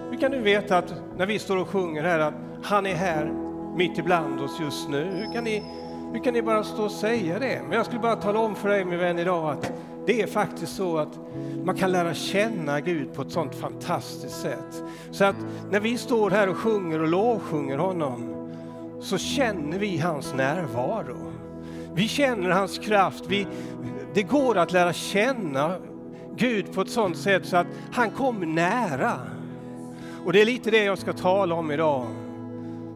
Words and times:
Hur 0.09 0.17
kan 0.17 0.31
du 0.31 0.39
veta 0.39 0.77
att 0.77 0.93
när 1.17 1.25
vi 1.25 1.39
står 1.39 1.57
och 1.57 1.67
sjunger 1.67 2.03
här 2.03 2.19
att 2.19 2.33
han 2.63 2.85
är 2.85 2.95
här 2.95 3.31
mitt 3.75 3.97
ibland 3.97 4.41
oss 4.41 4.59
just 4.59 4.89
nu? 4.89 5.03
Hur 5.03 5.33
kan 5.33 5.43
ni, 5.43 5.63
hur 6.13 6.23
kan 6.23 6.33
ni 6.33 6.41
bara 6.41 6.63
stå 6.63 6.83
och 6.83 6.91
säga 6.91 7.39
det? 7.39 7.61
Men 7.63 7.77
jag 7.77 7.85
skulle 7.85 8.01
bara 8.01 8.15
tala 8.15 8.39
om 8.39 8.55
för 8.55 8.69
dig 8.69 8.85
min 8.85 8.99
vän 8.99 9.19
idag 9.19 9.49
att 9.49 9.71
det 10.05 10.21
är 10.21 10.27
faktiskt 10.27 10.75
så 10.75 10.97
att 10.97 11.19
man 11.63 11.75
kan 11.75 11.91
lära 11.91 12.13
känna 12.13 12.81
Gud 12.81 13.13
på 13.13 13.21
ett 13.21 13.31
sånt 13.31 13.55
fantastiskt 13.55 14.41
sätt. 14.41 14.83
Så 15.11 15.25
att 15.25 15.35
när 15.71 15.79
vi 15.79 15.97
står 15.97 16.29
här 16.29 16.49
och 16.49 16.57
sjunger 16.57 17.01
och 17.01 17.07
lovsjunger 17.07 17.77
honom 17.77 18.33
så 19.01 19.17
känner 19.17 19.79
vi 19.79 19.97
hans 19.97 20.33
närvaro. 20.33 21.33
Vi 21.97 22.07
känner 22.07 22.49
hans 22.49 22.77
kraft. 22.77 23.23
Vi, 23.27 23.47
det 24.13 24.23
går 24.23 24.57
att 24.57 24.71
lära 24.71 24.93
känna 24.93 25.75
Gud 26.35 26.73
på 26.73 26.81
ett 26.81 26.89
sådant 26.89 27.17
sätt 27.17 27.45
så 27.45 27.57
att 27.57 27.67
han 27.91 28.11
kommer 28.11 28.45
nära. 28.45 29.19
Och 30.25 30.33
det 30.33 30.41
är 30.41 30.45
lite 30.45 30.71
det 30.71 30.83
jag 30.83 30.97
ska 30.97 31.13
tala 31.13 31.55
om 31.55 31.71
idag. 31.71 32.07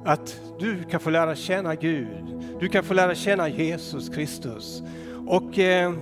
Att 0.06 0.40
du 0.60 0.84
kan 0.84 1.00
få 1.00 1.10
lära 1.10 1.36
känna 1.36 1.76
Gud. 1.76 2.44
Du 2.60 2.70
kan 2.70 2.84
få 2.84 2.94
lära 2.94 3.16
känna 3.16 3.50
Jesus 3.50 4.10
Kristus. 4.10 4.84
Och 5.28 5.60
eh, 5.60 5.94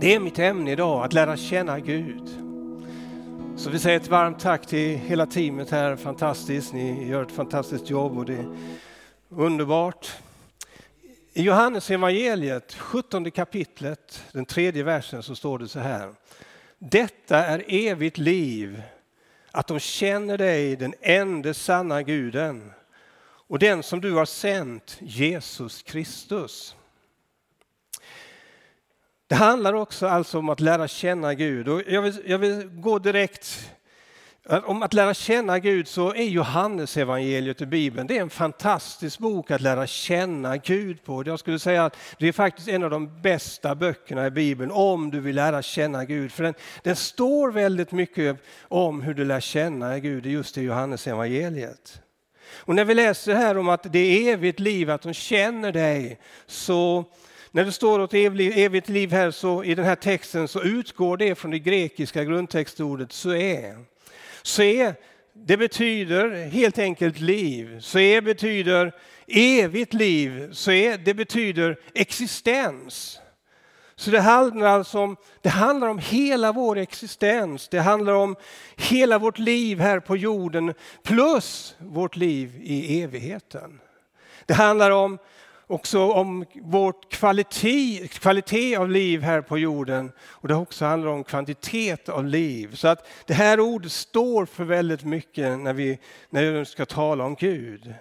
det 0.00 0.14
är 0.14 0.20
mitt 0.20 0.38
ämne 0.38 0.72
idag, 0.72 1.04
att 1.04 1.12
lära 1.12 1.36
känna 1.36 1.80
Gud. 1.80 2.28
Så 3.56 3.70
vi 3.70 3.78
säger 3.78 3.96
ett 3.96 4.08
varmt 4.08 4.40
tack 4.40 4.66
till 4.66 4.98
hela 4.98 5.26
teamet 5.26 5.70
här, 5.70 5.96
fantastiskt. 5.96 6.72
Ni 6.72 7.08
gör 7.08 7.22
ett 7.22 7.32
fantastiskt 7.32 7.90
jobb 7.90 8.18
och 8.18 8.24
det 8.24 8.36
är 8.36 8.56
underbart. 9.28 10.12
I 11.32 11.42
Johannes 11.42 11.90
evangeliet 11.90 12.74
17 12.74 13.30
kapitlet, 13.30 14.24
den 14.32 14.46
tredje 14.46 14.82
versen, 14.82 15.22
så 15.22 15.36
står 15.36 15.58
det 15.58 15.68
så 15.68 15.78
här. 15.78 16.14
Detta 16.78 17.46
är 17.46 17.64
evigt 17.68 18.18
liv, 18.18 18.82
att 19.50 19.66
de 19.66 19.78
känner 19.78 20.38
dig, 20.38 20.76
den 20.76 20.94
enda 21.00 21.54
sanna 21.54 22.02
guden 22.02 22.72
och 23.22 23.58
den 23.58 23.82
som 23.82 24.00
du 24.00 24.12
har 24.12 24.24
sänt, 24.24 24.96
Jesus 25.00 25.82
Kristus. 25.82 26.76
Det 29.26 29.34
handlar 29.34 29.74
också 29.74 30.06
alltså 30.06 30.38
om 30.38 30.48
att 30.48 30.60
lära 30.60 30.88
känna 30.88 31.34
Gud. 31.34 31.68
Och 31.68 31.82
jag, 31.86 32.02
vill, 32.02 32.22
jag 32.26 32.38
vill 32.38 32.68
gå 32.68 32.98
direkt 32.98 33.70
om 34.50 34.82
att 34.82 34.94
lära 34.94 35.14
känna 35.14 35.58
Gud 35.58 35.88
så 35.88 36.14
är 36.14 36.24
Johannes 36.24 36.96
evangeliet 36.96 37.60
i 37.60 37.66
Bibeln 37.66 38.06
det 38.06 38.18
är 38.18 38.22
en 38.22 38.30
fantastisk 38.30 39.18
bok 39.18 39.50
att 39.50 39.60
lära 39.60 39.86
känna 39.86 40.56
Gud 40.56 41.04
på. 41.04 41.22
Jag 41.26 41.38
skulle 41.38 41.58
säga 41.58 41.84
att 41.84 41.96
det 42.18 42.28
är 42.28 42.32
faktiskt 42.32 42.68
en 42.68 42.82
av 42.82 42.90
de 42.90 43.20
bästa 43.22 43.74
böckerna 43.74 44.26
i 44.26 44.30
Bibeln 44.30 44.70
om 44.70 45.10
du 45.10 45.20
vill 45.20 45.36
lära 45.36 45.62
känna 45.62 46.04
Gud. 46.04 46.32
För 46.32 46.42
den, 46.42 46.54
den 46.82 46.96
står 46.96 47.52
väldigt 47.52 47.92
mycket 47.92 48.36
om 48.68 49.02
hur 49.02 49.14
du 49.14 49.24
lär 49.24 49.40
känna 49.40 49.98
Gud 49.98 50.26
just 50.26 50.58
i 50.58 50.62
Johannes 50.62 51.06
evangeliet. 51.06 52.00
Och 52.52 52.74
när 52.74 52.84
vi 52.84 52.94
läser 52.94 53.34
här 53.34 53.58
om 53.58 53.68
att 53.68 53.92
det 53.92 53.98
är 53.98 54.32
evigt 54.32 54.60
liv, 54.60 54.90
att 54.90 55.02
de 55.02 55.14
känner 55.14 55.72
dig, 55.72 56.18
så 56.46 57.04
när 57.50 57.64
det 57.64 57.72
står 57.72 58.00
åt 58.00 58.14
evigt 58.14 58.88
liv 58.88 59.12
här 59.12 59.30
så 59.30 59.64
i 59.64 59.74
den 59.74 59.84
här 59.84 59.96
texten 59.96 60.48
så 60.48 60.62
utgår 60.62 61.16
det 61.16 61.34
från 61.34 61.50
det 61.50 61.58
grekiska 61.58 62.24
grundtextordet 62.24 63.12
zoe. 63.12 63.76
Se, 64.42 64.94
det 65.32 65.56
betyder 65.56 66.44
helt 66.50 66.78
enkelt 66.78 67.20
liv. 67.20 67.80
Se 67.80 68.20
betyder 68.20 68.92
evigt 69.26 69.94
liv. 69.94 70.52
Se, 70.52 70.96
det 70.96 71.14
betyder 71.14 71.76
existens. 71.94 73.20
Så 73.96 74.10
det 74.10 74.20
handlar 74.20 74.66
alltså 74.66 74.98
om, 74.98 75.16
det 75.42 75.48
handlar 75.48 75.88
om 75.88 75.98
hela 75.98 76.52
vår 76.52 76.78
existens. 76.78 77.68
Det 77.68 77.80
handlar 77.80 78.12
om 78.12 78.36
hela 78.76 79.18
vårt 79.18 79.38
liv 79.38 79.80
här 79.80 80.00
på 80.00 80.16
jorden 80.16 80.74
plus 81.02 81.76
vårt 81.78 82.16
liv 82.16 82.60
i 82.62 83.02
evigheten. 83.02 83.80
Det 84.46 84.54
handlar 84.54 84.90
om 84.90 85.18
också 85.70 86.12
om 86.12 86.44
vårt 86.54 87.12
kvalitet, 87.12 88.08
kvalitet 88.08 88.76
av 88.76 88.90
liv 88.90 89.22
här 89.22 89.40
på 89.40 89.58
jorden 89.58 90.12
och 90.20 90.48
det 90.48 90.54
också 90.54 90.84
handlar 90.84 91.10
om 91.10 91.24
kvantitet 91.24 92.08
av 92.08 92.24
liv. 92.24 92.74
Så 92.74 92.88
att 92.88 93.08
det 93.26 93.34
här 93.34 93.60
ordet 93.60 93.92
står 93.92 94.46
för 94.46 94.64
väldigt 94.64 95.04
mycket 95.04 95.58
när 95.58 95.72
vi, 95.72 95.98
när 96.30 96.52
vi 96.52 96.64
ska 96.64 96.86
tala 96.86 97.24
om 97.24 97.34
Gud. 97.34 97.94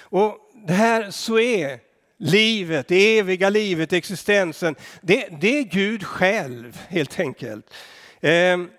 Och 0.00 0.36
det 0.66 0.72
här 0.72 1.10
så 1.10 1.38
är 1.38 1.80
livet, 2.16 2.88
det 2.88 3.18
eviga 3.18 3.50
livet, 3.50 3.92
existensen, 3.92 4.76
det, 5.00 5.28
det 5.40 5.58
är 5.58 5.62
Gud 5.62 6.04
själv 6.04 6.80
helt 6.88 7.20
enkelt. 7.20 7.74
Ehm, 8.20 8.70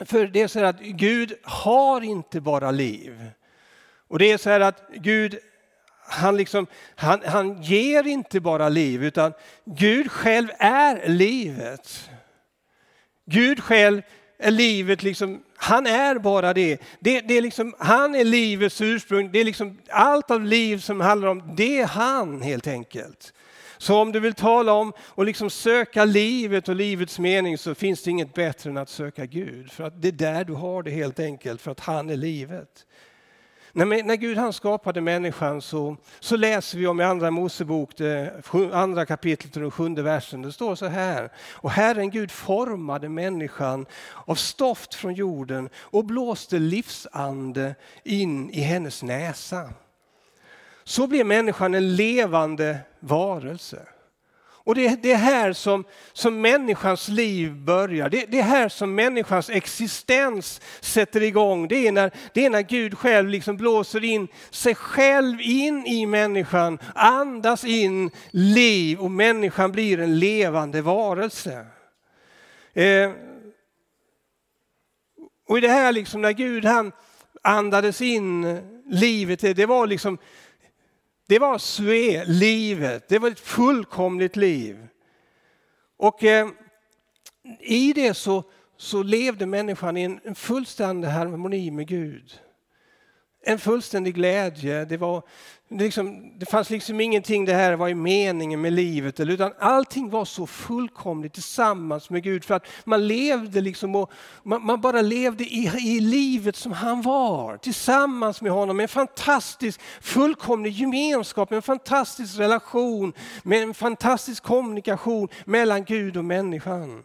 för 0.00 0.26
det 0.26 0.42
är 0.42 0.48
så 0.48 0.58
här 0.58 0.66
att 0.66 0.80
Gud 0.80 1.34
har 1.42 2.00
inte 2.00 2.40
bara 2.40 2.70
liv. 2.70 3.30
Och 4.08 4.18
det 4.18 4.32
är 4.32 4.38
så 4.38 4.50
här 4.50 4.60
att 4.60 4.82
Gud 4.94 5.38
han, 6.10 6.36
liksom, 6.36 6.66
han, 6.96 7.20
han 7.24 7.62
ger 7.62 8.06
inte 8.06 8.40
bara 8.40 8.68
liv 8.68 9.04
utan 9.04 9.32
Gud 9.64 10.10
själv 10.10 10.48
är 10.58 11.08
livet. 11.08 12.10
Gud 13.26 13.60
själv 13.60 14.02
är 14.38 14.50
livet, 14.50 15.02
liksom, 15.02 15.42
han 15.56 15.86
är 15.86 16.18
bara 16.18 16.54
det. 16.54 16.80
det, 17.00 17.20
det 17.20 17.38
är 17.38 17.42
liksom, 17.42 17.74
han 17.78 18.14
är 18.14 18.24
livets 18.24 18.80
ursprung, 18.80 19.32
det 19.32 19.40
är 19.40 19.44
liksom, 19.44 19.78
allt 19.90 20.30
av 20.30 20.44
liv 20.44 20.78
som 20.78 21.00
handlar 21.00 21.28
om, 21.28 21.54
det 21.56 21.80
är 21.80 21.86
han 21.86 22.42
helt 22.42 22.66
enkelt. 22.66 23.32
Så 23.78 23.96
om 23.96 24.12
du 24.12 24.20
vill 24.20 24.34
tala 24.34 24.72
om 24.72 24.92
och 24.98 25.24
liksom 25.24 25.50
söka 25.50 26.04
livet 26.04 26.68
och 26.68 26.76
livets 26.76 27.18
mening 27.18 27.58
så 27.58 27.74
finns 27.74 28.02
det 28.02 28.10
inget 28.10 28.34
bättre 28.34 28.70
än 28.70 28.76
att 28.76 28.88
söka 28.88 29.26
Gud. 29.26 29.72
För 29.72 29.84
att 29.84 30.02
det 30.02 30.08
är 30.08 30.12
där 30.12 30.44
du 30.44 30.52
har 30.52 30.82
det 30.82 30.90
helt 30.90 31.20
enkelt, 31.20 31.60
för 31.60 31.70
att 31.70 31.80
han 31.80 32.10
är 32.10 32.16
livet. 32.16 32.86
När, 33.72 34.02
när 34.02 34.16
Gud 34.16 34.38
han 34.38 34.52
skapade 34.52 35.00
människan 35.00 35.62
så, 35.62 35.96
så 36.20 36.36
läser 36.36 36.78
vi 36.78 36.86
om 36.86 37.00
i 37.00 37.04
Andra 37.04 37.30
Mosebok, 37.30 37.96
det 37.96 38.42
andra 38.72 39.06
kapitlet 39.06 39.56
och 39.56 39.62
den 39.62 39.70
sjunde 39.70 40.02
versen. 40.02 40.42
Det 40.42 40.52
står 40.52 40.74
så 40.74 40.86
här. 40.86 41.32
Och 41.52 41.70
Herren 41.70 42.10
Gud 42.10 42.30
formade 42.30 43.08
människan 43.08 43.86
av 44.26 44.34
stoft 44.34 44.94
från 44.94 45.14
jorden 45.14 45.68
och 45.76 46.04
blåste 46.04 46.58
livsande 46.58 47.74
in 48.04 48.50
i 48.50 48.60
hennes 48.60 49.02
näsa. 49.02 49.70
Så 50.84 51.06
blev 51.06 51.26
människan 51.26 51.74
en 51.74 51.96
levande 51.96 52.78
varelse. 53.00 53.86
Och 54.64 54.74
det, 54.74 55.02
det 55.02 55.12
är 55.12 55.16
här 55.16 55.52
som, 55.52 55.84
som 56.12 56.40
människans 56.40 57.08
liv 57.08 57.52
börjar. 57.52 58.08
Det, 58.08 58.26
det 58.28 58.38
är 58.38 58.42
här 58.42 58.68
som 58.68 58.94
människans 58.94 59.50
existens 59.50 60.60
sätter 60.80 61.22
igång. 61.22 61.68
Det 61.68 61.88
är 61.88 61.92
när, 61.92 62.10
det 62.34 62.46
är 62.46 62.50
när 62.50 62.62
Gud 62.62 62.98
själv 62.98 63.28
liksom 63.28 63.56
blåser 63.56 64.04
in 64.04 64.28
sig 64.50 64.74
själv 64.74 65.40
in 65.40 65.86
i 65.86 66.06
människan, 66.06 66.78
andas 66.94 67.64
in 67.64 68.10
liv 68.30 69.00
och 69.00 69.10
människan 69.10 69.72
blir 69.72 70.00
en 70.00 70.18
levande 70.18 70.82
varelse. 70.82 71.66
Eh, 72.72 73.10
och 75.48 75.58
i 75.58 75.60
det 75.60 75.68
här 75.68 75.92
liksom 75.92 76.22
när 76.22 76.32
Gud 76.32 76.64
han 76.64 76.92
andades 77.42 78.00
in 78.00 78.60
livet, 78.86 79.40
det 79.40 79.66
var 79.66 79.86
liksom 79.86 80.18
det 81.30 81.38
var 81.38 81.58
Sue, 81.58 82.24
livet. 82.24 83.08
Det 83.08 83.18
var 83.18 83.30
ett 83.30 83.40
fullkomligt 83.40 84.36
liv. 84.36 84.86
Och 85.96 86.24
eh, 86.24 86.48
i 87.60 87.92
det 87.92 88.14
så, 88.14 88.44
så 88.76 89.02
levde 89.02 89.46
människan 89.46 89.96
i 89.96 90.02
en, 90.02 90.20
en 90.24 90.34
fullständig 90.34 91.08
harmoni 91.08 91.70
med 91.70 91.88
Gud. 91.88 92.40
En 93.42 93.58
fullständig 93.58 94.14
glädje. 94.14 94.84
Det, 94.84 94.96
var, 94.96 95.22
det, 95.72 95.84
liksom, 95.84 96.38
det 96.38 96.46
fanns 96.46 96.70
liksom 96.70 97.00
ingenting, 97.00 97.44
det 97.44 97.54
här 97.54 97.72
var 97.72 97.88
i 97.88 97.94
meningen 97.94 98.60
med 98.60 98.72
livet, 98.72 99.20
utan 99.20 99.52
allting 99.58 100.10
var 100.10 100.24
så 100.24 100.46
fullkomligt 100.46 101.32
tillsammans 101.32 102.10
med 102.10 102.22
Gud. 102.22 102.44
För 102.44 102.54
att 102.54 102.66
man 102.84 103.06
levde 103.06 103.60
liksom 103.60 103.94
och 103.94 104.12
man, 104.42 104.64
man, 104.64 104.80
bara 104.80 105.00
levde 105.00 105.44
i, 105.44 105.70
i 105.80 106.00
livet 106.00 106.56
som 106.56 106.72
han 106.72 107.02
var, 107.02 107.56
tillsammans 107.56 108.42
med 108.42 108.52
honom. 108.52 108.80
En 108.80 108.88
fantastisk, 108.88 109.80
fullkomlig 110.00 110.72
gemenskap, 110.72 111.52
en 111.52 111.62
fantastisk 111.62 112.38
relation, 112.38 113.12
med 113.42 113.62
en 113.62 113.74
fantastisk 113.74 114.42
kommunikation 114.42 115.28
mellan 115.44 115.84
Gud 115.84 116.16
och 116.16 116.24
människan. 116.24 117.04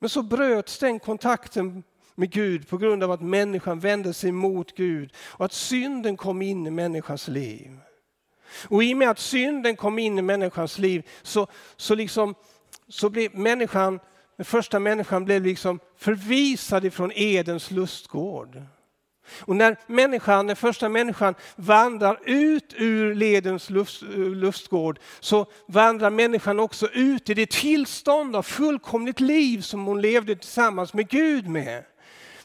Men 0.00 0.10
så 0.10 0.22
bröts 0.22 0.78
den 0.78 0.98
kontakten 0.98 1.82
med 2.16 2.30
Gud 2.30 2.68
på 2.68 2.78
grund 2.78 3.02
av 3.02 3.10
att 3.10 3.20
människan 3.20 3.80
vände 3.80 4.14
sig 4.14 4.32
mot 4.32 4.76
Gud 4.76 5.12
och 5.18 5.44
att 5.44 5.52
synden 5.52 6.16
kom 6.16 6.42
in 6.42 6.66
i 6.66 6.70
människans 6.70 7.28
liv. 7.28 7.70
Och 8.68 8.84
i 8.84 8.94
och 8.94 8.98
med 8.98 9.10
att 9.10 9.18
synden 9.18 9.76
kom 9.76 9.98
in 9.98 10.18
i 10.18 10.22
människans 10.22 10.78
liv 10.78 11.08
så, 11.22 11.46
så, 11.76 11.94
liksom, 11.94 12.34
så 12.88 13.10
blev 13.10 13.34
människan, 13.34 14.00
den 14.36 14.44
första 14.44 14.78
människan 14.78 15.24
blev 15.24 15.42
liksom 15.42 15.80
förvisad 15.96 16.84
ifrån 16.84 17.12
Edens 17.14 17.70
lustgård. 17.70 18.62
Och 19.40 19.56
när 19.56 19.76
människan, 19.86 20.46
den 20.46 20.56
första 20.56 20.88
människan 20.88 21.34
vandrar 21.56 22.20
ut 22.24 22.74
ur 22.76 23.14
ledens 23.14 23.70
lust, 23.70 24.02
lustgård 24.16 24.98
så 25.20 25.46
vandrar 25.68 26.10
människan 26.10 26.60
också 26.60 26.88
ut 26.88 27.30
i 27.30 27.34
det 27.34 27.50
tillstånd 27.50 28.36
av 28.36 28.42
fullkomligt 28.42 29.20
liv 29.20 29.60
som 29.60 29.84
hon 29.84 30.00
levde 30.00 30.36
tillsammans 30.36 30.94
med 30.94 31.08
Gud 31.08 31.48
med. 31.48 31.84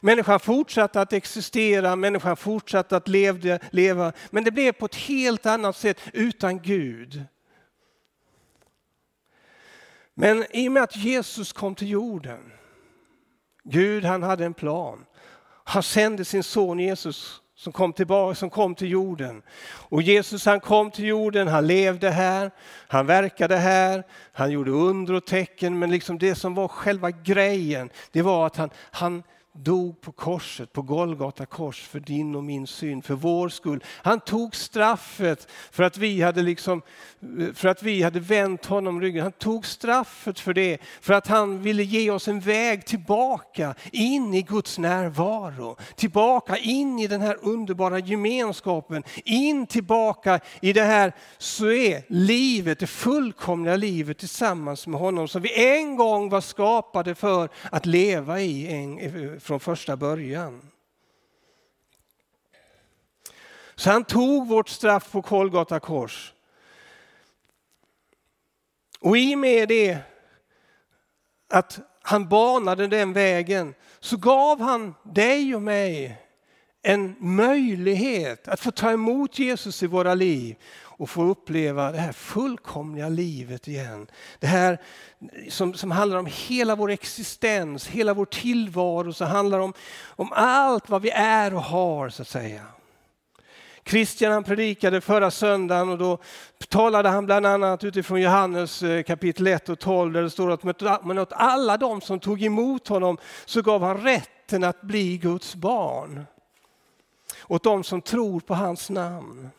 Människan 0.04 0.40
fortsatte 0.40 1.00
att 1.00 1.12
existera, 1.12 1.96
människan 1.96 2.36
fortsatte 2.36 2.96
att 2.96 3.08
levde, 3.08 3.58
leva, 3.70 4.12
men 4.30 4.44
det 4.44 4.50
blev 4.50 4.72
på 4.72 4.86
ett 4.86 4.94
helt 4.94 5.46
annat 5.46 5.76
sätt 5.76 6.00
utan 6.12 6.60
Gud. 6.60 7.24
Men 10.14 10.44
i 10.50 10.68
och 10.68 10.72
med 10.72 10.82
att 10.82 10.96
Jesus 10.96 11.52
kom 11.52 11.74
till 11.74 11.90
jorden, 11.90 12.52
Gud 13.64 14.04
han 14.04 14.22
hade 14.22 14.44
en 14.44 14.54
plan. 14.54 15.04
Han 15.64 15.82
sände 15.82 16.24
sin 16.24 16.42
son 16.42 16.78
Jesus 16.78 17.42
som 17.54 17.72
kom, 17.72 17.92
tillbaka, 17.92 18.34
som 18.34 18.50
kom 18.50 18.74
till 18.74 18.90
jorden. 18.90 19.42
Och 19.64 20.02
Jesus 20.02 20.46
han 20.46 20.60
kom 20.60 20.90
till 20.90 21.04
jorden, 21.04 21.48
han 21.48 21.66
levde 21.66 22.10
här, 22.10 22.50
han 22.88 23.06
verkade 23.06 23.56
här, 23.56 24.04
han 24.32 24.50
gjorde 24.50 24.70
under 24.70 25.14
och 25.14 25.26
tecken. 25.26 25.78
Men 25.78 25.90
liksom 25.90 26.18
det 26.18 26.34
som 26.34 26.54
var 26.54 26.68
själva 26.68 27.10
grejen, 27.10 27.90
det 28.12 28.22
var 28.22 28.46
att 28.46 28.56
han, 28.56 28.70
han 28.90 29.22
dog 29.54 30.00
på 30.00 30.12
korset, 30.12 30.72
på 30.72 30.82
Golgata 30.82 31.46
kors 31.46 31.82
för 31.82 32.00
din 32.00 32.34
och 32.34 32.44
min 32.44 32.66
synd, 32.66 33.04
för 33.04 33.14
vår 33.14 33.48
skull. 33.48 33.84
Han 33.86 34.20
tog 34.20 34.56
straffet 34.56 35.48
för 35.70 35.82
att 35.82 35.98
vi 35.98 36.22
hade, 36.22 36.42
liksom, 36.42 36.82
för 37.54 37.68
att 37.68 37.82
vi 37.82 38.02
hade 38.02 38.20
vänt 38.20 38.66
honom 38.66 39.00
ryggen. 39.00 39.22
Han 39.22 39.32
tog 39.32 39.66
straffet 39.66 40.40
för 40.40 40.54
det, 40.54 40.78
för 41.00 41.14
att 41.14 41.26
han 41.26 41.62
ville 41.62 41.82
ge 41.82 42.10
oss 42.10 42.28
en 42.28 42.40
väg 42.40 42.86
tillbaka 42.86 43.74
in 43.92 44.34
i 44.34 44.42
Guds 44.42 44.78
närvaro. 44.78 45.76
Tillbaka 45.96 46.56
in 46.56 46.98
i 46.98 47.06
den 47.06 47.20
här 47.20 47.36
underbara 47.42 47.98
gemenskapen, 47.98 49.02
in 49.24 49.66
tillbaka 49.66 50.40
i 50.60 50.72
det 50.72 50.82
här 50.82 51.12
så 51.38 51.70
är 51.70 52.02
livet, 52.08 52.78
det 52.78 52.86
fullkomliga 52.86 53.76
livet 53.76 54.18
tillsammans 54.18 54.86
med 54.86 55.00
honom 55.00 55.28
som 55.28 55.42
vi 55.42 55.78
en 55.78 55.96
gång 55.96 56.28
var 56.28 56.40
skapade 56.40 57.14
för 57.14 57.48
att 57.70 57.86
leva 57.86 58.40
i 58.40 58.72
en, 58.72 59.40
från 59.42 59.60
första 59.60 59.96
början. 59.96 60.70
Så 63.74 63.90
han 63.90 64.04
tog 64.04 64.48
vårt 64.48 64.68
straff 64.68 65.12
på 65.12 65.22
Kolgata 65.22 65.80
kors. 65.80 66.32
Och 69.00 69.18
i 69.18 69.34
och 69.34 69.38
med 69.38 69.68
det 69.68 69.98
att 71.48 71.78
han 72.02 72.28
banade 72.28 72.86
den 72.86 73.12
vägen 73.12 73.74
så 74.00 74.16
gav 74.16 74.60
han 74.60 74.94
dig 75.02 75.54
och 75.54 75.62
mig 75.62 76.18
en 76.82 77.16
möjlighet 77.18 78.48
att 78.48 78.60
få 78.60 78.70
ta 78.70 78.90
emot 78.90 79.38
Jesus 79.38 79.82
i 79.82 79.86
våra 79.86 80.14
liv 80.14 80.56
och 81.02 81.10
få 81.10 81.22
uppleva 81.22 81.92
det 81.92 81.98
här 81.98 82.12
fullkomliga 82.12 83.08
livet 83.08 83.68
igen. 83.68 84.06
Det 84.38 84.46
här 84.46 84.78
som, 85.48 85.74
som 85.74 85.90
handlar 85.90 86.18
om 86.18 86.26
hela 86.26 86.76
vår 86.76 86.90
existens, 86.90 87.86
hela 87.86 88.14
vår 88.14 88.24
tillvaro, 88.24 89.12
som 89.12 89.26
handlar 89.26 89.58
om, 89.58 89.72
om 90.06 90.32
allt 90.32 90.90
vad 90.90 91.02
vi 91.02 91.10
är 91.10 91.54
och 91.54 91.62
har 91.62 92.08
så 92.08 92.22
att 92.22 92.28
säga. 92.28 92.62
Christian 93.84 94.32
han 94.32 94.44
predikade 94.44 95.00
förra 95.00 95.30
söndagen 95.30 95.88
och 95.88 95.98
då 95.98 96.18
talade 96.68 97.08
han 97.08 97.26
bland 97.26 97.46
annat 97.46 97.84
utifrån 97.84 98.20
Johannes 98.20 98.82
eh, 98.82 99.02
kapitel 99.02 99.46
1 99.46 99.68
och 99.68 99.78
12 99.78 100.12
där 100.12 100.22
det 100.22 100.30
står 100.30 100.50
att 100.50 101.04
men 101.04 101.18
åt 101.18 101.32
alla 101.32 101.76
de 101.76 102.00
som 102.00 102.20
tog 102.20 102.42
emot 102.42 102.88
honom 102.88 103.18
så 103.44 103.62
gav 103.62 103.82
han 103.82 104.02
rätten 104.02 104.64
att 104.64 104.82
bli 104.82 105.18
Guds 105.18 105.54
barn. 105.54 106.24
Åt 107.48 107.64
de 107.64 107.84
som 107.84 108.02
tror 108.02 108.40
på 108.40 108.54
hans 108.54 108.90
namn. 108.90 109.50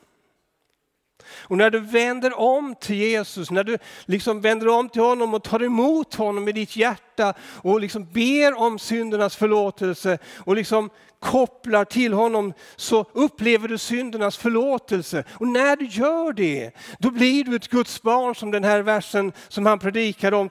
Och 1.41 1.57
när 1.57 1.69
du 1.69 1.79
vänder 1.79 2.39
om 2.39 2.75
till 2.75 2.95
Jesus, 2.95 3.51
när 3.51 3.63
du 3.63 3.77
liksom 4.05 4.41
vänder 4.41 4.67
om 4.67 4.89
till 4.89 5.01
honom 5.01 5.33
och 5.33 5.43
tar 5.43 5.63
emot 5.63 6.15
honom 6.15 6.47
i 6.47 6.51
ditt 6.51 6.75
hjärta 6.75 7.33
och 7.41 7.79
liksom 7.79 8.05
ber 8.05 8.59
om 8.59 8.79
syndernas 8.79 9.35
förlåtelse 9.35 10.17
och 10.37 10.55
liksom 10.55 10.89
kopplar 11.23 11.85
till 11.85 12.13
honom 12.13 12.53
så 12.75 13.05
upplever 13.13 13.67
du 13.67 13.77
syndernas 13.77 14.37
förlåtelse. 14.37 15.23
Och 15.31 15.47
när 15.47 15.75
du 15.75 15.85
gör 15.85 16.33
det, 16.33 16.71
då 16.99 17.11
blir 17.11 17.43
du 17.43 17.55
ett 17.55 17.67
Guds 17.67 18.01
barn 18.01 18.35
som 18.35 18.51
den 18.51 18.63
här 18.63 18.81
versen 18.81 19.31
som 19.47 19.65
han 19.65 19.79
predikade 19.79 20.35
om, 20.35 20.49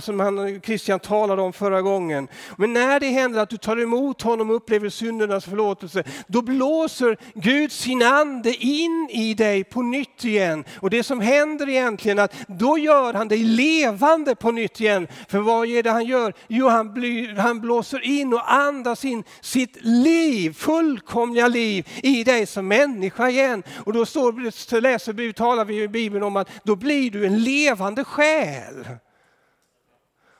som 0.00 0.20
han, 0.20 0.60
Christian 0.60 1.00
talade 1.00 1.42
om 1.42 1.52
förra 1.52 1.82
gången. 1.82 2.28
Men 2.56 2.72
när 2.72 3.00
det 3.00 3.06
händer 3.06 3.40
att 3.40 3.50
du 3.50 3.56
tar 3.56 3.80
emot 3.80 4.22
honom 4.22 4.50
och 4.50 4.56
upplever 4.56 4.88
syndernas 4.88 5.44
förlåtelse, 5.44 6.04
då 6.26 6.42
blåser 6.42 7.16
Gud 7.34 7.72
sin 7.72 8.02
ande 8.02 8.54
in 8.54 9.08
i 9.12 9.34
dig 9.34 9.64
på 9.64 9.82
nytt 9.82 10.24
igen. 10.24 10.64
Och 10.80 10.90
det 10.90 11.02
som 11.02 11.20
händer 11.20 11.68
egentligen 11.68 12.18
är 12.18 12.22
att 12.22 12.34
då 12.46 12.78
gör 12.78 13.14
han 13.14 13.28
dig 13.28 13.44
levande 13.44 14.34
på 14.34 14.50
nytt 14.52 14.80
igen. 14.80 15.08
För 15.28 15.38
vad 15.38 15.68
är 15.68 15.82
det 15.82 15.90
han 15.90 16.04
gör? 16.04 16.32
Jo, 16.48 16.68
han, 16.68 16.94
blir, 16.94 17.36
han 17.36 17.60
blåser 17.60 18.04
in 18.04 18.32
och 18.32 18.52
andas 18.52 19.04
in 19.04 19.24
sitt 19.40 19.76
liv 19.80 20.13
liv, 20.14 20.52
fullkomliga 20.52 21.48
liv 21.48 21.88
i 22.02 22.24
dig 22.24 22.46
som 22.46 22.68
människa 22.68 23.28
igen. 23.28 23.62
Och 23.84 23.92
då 23.92 24.06
står, 24.06 24.80
läser 24.80 25.12
vi, 25.12 25.32
talar 25.32 25.64
vi 25.64 25.82
i 25.82 25.88
Bibeln 25.88 26.24
om 26.24 26.36
att 26.36 26.48
då 26.64 26.76
blir 26.76 27.10
du 27.10 27.26
en 27.26 27.42
levande 27.42 28.04
själ. 28.04 28.86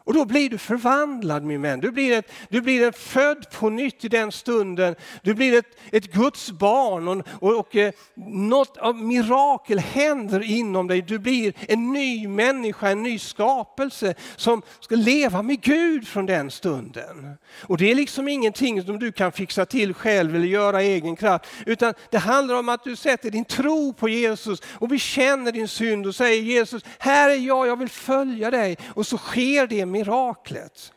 Och 0.06 0.14
då 0.14 0.24
blir 0.24 0.50
du 0.50 0.58
förvandlad 0.58 1.44
min 1.44 1.62
vän. 1.62 1.80
Du 1.80 1.90
blir, 1.90 2.12
ett, 2.12 2.32
du 2.48 2.60
blir 2.60 2.88
ett 2.88 2.98
född 2.98 3.50
på 3.50 3.70
nytt 3.70 4.04
i 4.04 4.08
den 4.08 4.32
stunden. 4.32 4.94
Du 5.22 5.34
blir 5.34 5.58
ett, 5.58 5.78
ett 5.92 6.12
Guds 6.12 6.50
barn 6.50 7.08
och, 7.08 7.22
och, 7.40 7.58
och 7.58 7.76
eh, 7.76 7.92
något 8.26 8.76
av 8.76 8.96
mirakel 8.96 9.78
händer 9.78 10.42
inom 10.42 10.86
dig. 10.86 11.02
Du 11.02 11.18
blir 11.18 11.54
en 11.68 11.92
ny 11.92 12.28
människa, 12.28 12.88
en 12.88 13.02
ny 13.02 13.18
skapelse 13.18 14.14
som 14.36 14.62
ska 14.80 14.96
leva 14.96 15.42
med 15.42 15.60
Gud 15.60 16.08
från 16.08 16.26
den 16.26 16.50
stunden. 16.50 17.36
Och 17.62 17.78
det 17.78 17.90
är 17.90 17.94
liksom 17.94 18.28
ingenting 18.28 18.82
som 18.82 18.98
du 18.98 19.12
kan 19.12 19.32
fixa 19.32 19.66
till 19.66 19.94
själv 19.94 20.36
eller 20.36 20.46
göra 20.46 20.82
egen 20.82 21.16
kraft. 21.16 21.46
Utan 21.66 21.94
det 22.10 22.18
handlar 22.18 22.54
om 22.54 22.68
att 22.68 22.84
du 22.84 22.96
sätter 22.96 23.30
din 23.30 23.44
tro 23.44 23.92
på 23.92 24.08
Jesus 24.08 24.62
och 24.66 24.88
bekänner 24.88 25.52
din 25.52 25.68
synd 25.68 26.06
och 26.06 26.14
säger 26.14 26.42
Jesus, 26.42 26.82
här 26.98 27.30
är 27.30 27.34
jag, 27.34 27.66
jag 27.66 27.78
vill 27.78 27.88
följa 27.88 28.50
dig. 28.50 28.78
Och 28.86 29.06
så 29.06 29.18
sker 29.18 29.66
det 29.66 29.86
miraklet. 29.94 30.92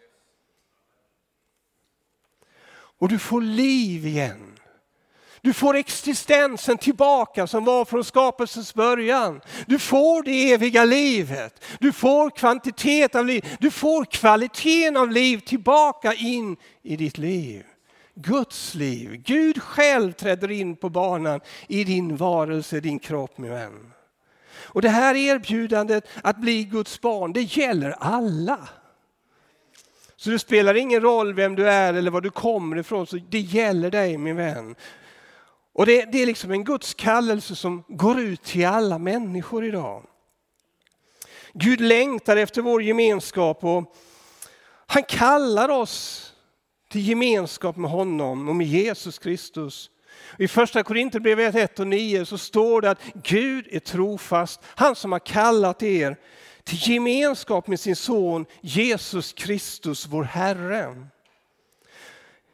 Och 2.99 3.09
du 3.09 3.19
får 3.19 3.41
liv 3.41 4.05
igen. 4.05 4.53
Du 5.41 5.53
får 5.53 5.75
existensen 5.75 6.77
tillbaka 6.77 7.47
som 7.47 7.65
var 7.65 7.85
från 7.85 8.03
skapelsens 8.03 8.73
början. 8.73 9.41
Du 9.67 9.79
får 9.79 10.23
det 10.23 10.51
eviga 10.53 10.85
livet. 10.85 11.63
Du 11.79 11.91
får 11.91 12.29
kvantitet 12.29 13.15
av 13.15 13.25
liv. 13.25 13.57
Du 13.59 13.71
får 13.71 14.05
kvaliteten 14.05 14.97
av 14.97 15.11
liv 15.11 15.37
tillbaka 15.39 16.13
in 16.13 16.57
i 16.83 16.95
ditt 16.95 17.17
liv. 17.17 17.63
Guds 18.15 18.75
liv. 18.75 19.21
Gud 19.25 19.61
själv 19.61 20.11
träder 20.11 20.51
in 20.51 20.75
på 20.75 20.89
banan 20.89 21.39
i 21.67 21.83
din 21.83 22.15
varelse, 22.17 22.79
din 22.79 22.99
kropp 22.99 23.37
min 23.37 23.51
vän. 23.51 23.93
Och 24.59 24.81
det 24.81 24.89
här 24.89 25.15
erbjudandet 25.15 26.07
att 26.23 26.37
bli 26.37 26.63
Guds 26.63 27.01
barn, 27.01 27.33
det 27.33 27.41
gäller 27.41 27.91
alla. 27.91 28.67
Så 30.17 30.29
det 30.29 30.39
spelar 30.39 30.75
ingen 30.75 31.01
roll 31.01 31.33
vem 31.33 31.55
du 31.55 31.69
är 31.69 31.93
eller 31.93 32.11
var 32.11 32.21
du 32.21 32.29
kommer 32.29 32.77
ifrån, 32.77 33.07
så 33.07 33.17
det 33.29 33.39
gäller 33.39 33.91
dig 33.91 34.17
min 34.17 34.35
vän. 34.35 34.75
Och 35.73 35.85
det, 35.85 36.11
det 36.11 36.21
är 36.21 36.25
liksom 36.25 36.51
en 36.51 36.63
Guds 36.63 36.93
kallelse 36.93 37.55
som 37.55 37.83
går 37.87 38.19
ut 38.19 38.43
till 38.43 38.65
alla 38.65 38.97
människor 38.97 39.65
idag. 39.65 40.03
Gud 41.53 41.81
längtar 41.81 42.37
efter 42.37 42.61
vår 42.61 42.83
gemenskap 42.83 43.63
och 43.63 43.95
han 44.87 45.03
kallar 45.03 45.69
oss 45.69 46.33
till 46.91 47.07
gemenskap 47.07 47.77
med 47.77 47.91
honom 47.91 48.49
och 48.49 48.55
med 48.55 48.67
Jesus 48.67 49.19
Kristus. 49.19 49.89
I 50.39 50.47
första 50.47 50.83
Korinthierbrevet 50.83 51.55
1 51.55 51.79
och 51.79 51.87
9 51.87 52.25
så 52.25 52.37
står 52.37 52.81
det 52.81 52.89
att 52.89 53.01
Gud 53.23 53.67
är 53.71 53.79
trofast, 53.79 54.61
han 54.65 54.95
som 54.95 55.11
har 55.11 55.19
kallat 55.19 55.83
er 55.83 56.17
till 56.67 56.91
gemenskap 56.91 57.67
med 57.67 57.79
sin 57.79 57.95
son 57.95 58.45
Jesus 58.61 59.33
Kristus, 59.33 60.07
vår 60.07 60.23
Herre. 60.23 60.95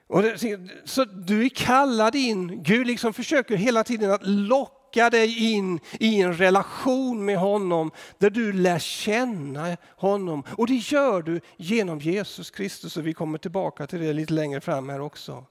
Och 0.08 0.22
det, 0.22 0.60
så 0.86 1.06
du 1.06 1.46
är 1.46 1.50
kallad 1.50 2.16
in, 2.16 2.64
Gud 2.64 2.88
liksom 2.88 3.14
försöker 3.14 3.56
hela 3.56 3.84
tiden 3.84 4.12
att 4.12 4.28
locka 4.28 4.84
locka 4.94 5.10
dig 5.10 5.54
in 5.54 5.80
i 6.00 6.22
en 6.22 6.38
relation 6.38 7.26
med 7.26 7.38
honom 7.38 7.92
där 8.18 8.30
du 8.30 8.54
lär 8.54 8.80
känna 8.80 9.78
honom. 9.98 10.44
Och 10.58 10.68
det 10.68 10.76
gör 10.76 11.22
du 11.22 11.42
genom 11.58 12.00
Jesus 12.00 12.52
Kristus 12.52 12.98
och 12.98 13.08
vi 13.08 13.14
kommer 13.14 13.38
tillbaka 13.38 13.88
till 13.88 14.00
det 14.00 14.14
lite 14.14 14.34
längre 14.34 14.62
fram 14.62 14.90
här 14.90 15.02
också. 15.02 15.46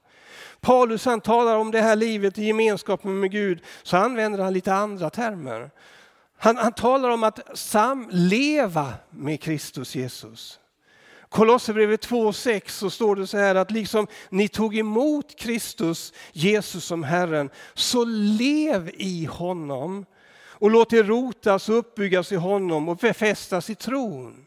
Paulus 0.61 1.05
han 1.05 1.21
talar 1.21 1.55
om 1.55 1.71
det 1.71 1.81
här 1.81 1.95
livet 1.95 2.37
i 2.37 2.45
gemenskapen 2.45 3.19
med 3.19 3.31
Gud 3.31 3.61
så 3.83 3.97
använder 3.97 4.39
han 4.39 4.53
lite 4.53 4.73
andra 4.73 5.09
termer. 5.09 5.71
Han, 6.43 6.57
han 6.57 6.73
talar 6.73 7.09
om 7.09 7.23
att 7.23 7.57
samleva 7.57 8.93
med 9.09 9.41
Kristus 9.41 9.95
Jesus. 9.95 10.59
Kolosserbrevet 11.29 12.07
2.6 12.07 12.69
så 12.69 12.89
står 12.89 13.15
det 13.15 13.27
så 13.27 13.37
här 13.37 13.55
att 13.55 13.71
liksom 13.71 14.07
ni 14.29 14.47
tog 14.47 14.77
emot 14.77 15.39
Kristus, 15.39 16.13
Jesus 16.31 16.85
som 16.85 17.03
Herren, 17.03 17.49
så 17.73 18.05
lev 18.05 18.91
i 18.93 19.25
honom 19.25 20.05
och 20.45 20.71
låt 20.71 20.93
er 20.93 21.03
rotas 21.03 21.69
och 21.69 21.77
uppbyggas 21.77 22.31
i 22.31 22.35
honom 22.35 22.89
och 22.89 22.97
befästas 22.97 23.69
i 23.69 23.75
tron. 23.75 24.45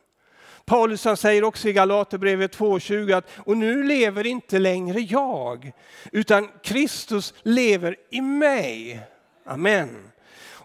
Paulus 0.64 1.04
han 1.04 1.16
säger 1.16 1.44
också 1.44 1.68
i 1.68 1.72
Galaterbrevet 1.72 2.58
2.20 2.58 3.16
att 3.16 3.28
och 3.36 3.56
nu 3.56 3.82
lever 3.82 4.26
inte 4.26 4.58
längre 4.58 5.00
jag, 5.00 5.72
utan 6.12 6.48
Kristus 6.62 7.34
lever 7.42 7.96
i 8.10 8.20
mig. 8.20 9.00
Amen. 9.46 10.12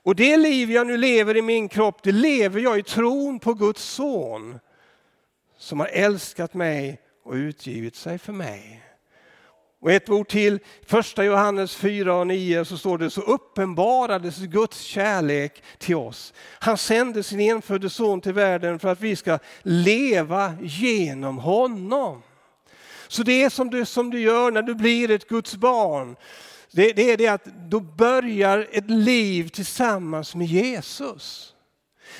Och 0.03 0.15
det 0.15 0.37
liv 0.37 0.71
jag 0.71 0.87
nu 0.87 0.97
lever 0.97 1.37
i 1.37 1.41
min 1.41 1.69
kropp, 1.69 2.03
det 2.03 2.11
lever 2.11 2.59
jag 2.61 2.79
i 2.79 2.83
tron 2.83 3.39
på 3.39 3.53
Guds 3.53 3.83
son 3.83 4.59
som 5.57 5.79
har 5.79 5.87
älskat 5.87 6.53
mig 6.53 6.99
och 7.23 7.33
utgivit 7.33 7.95
sig 7.95 8.17
för 8.17 8.33
mig. 8.33 8.83
Och 9.81 9.91
ett 9.91 10.09
ord 10.09 10.27
till, 10.27 10.59
första 10.85 11.23
Johannes 11.23 11.75
4 11.75 12.15
och 12.15 12.27
9 12.27 12.65
så 12.65 12.77
står 12.77 12.97
det 12.97 13.09
så 13.09 13.21
uppenbarades 13.21 14.37
Guds 14.37 14.81
kärlek 14.81 15.63
till 15.77 15.95
oss. 15.95 16.33
Han 16.59 16.77
sände 16.77 17.23
sin 17.23 17.39
enfödde 17.39 17.89
son 17.89 18.21
till 18.21 18.33
världen 18.33 18.79
för 18.79 18.87
att 18.89 19.01
vi 19.01 19.15
ska 19.15 19.39
leva 19.61 20.53
genom 20.61 21.37
honom. 21.37 22.21
Så 23.07 23.23
det 23.23 23.43
är 23.43 23.49
som 23.49 23.69
du, 23.69 23.85
som 23.85 24.09
du 24.09 24.19
gör 24.19 24.51
när 24.51 24.61
du 24.61 24.75
blir 24.75 25.11
ett 25.11 25.27
Guds 25.27 25.55
barn. 25.55 26.15
Det, 26.71 26.93
det 26.93 27.11
är 27.11 27.17
det 27.17 27.27
att 27.27 27.45
då 27.45 27.79
börjar 27.79 28.67
ett 28.71 28.89
liv 28.89 29.47
tillsammans 29.47 30.35
med 30.35 30.47
Jesus. 30.47 31.55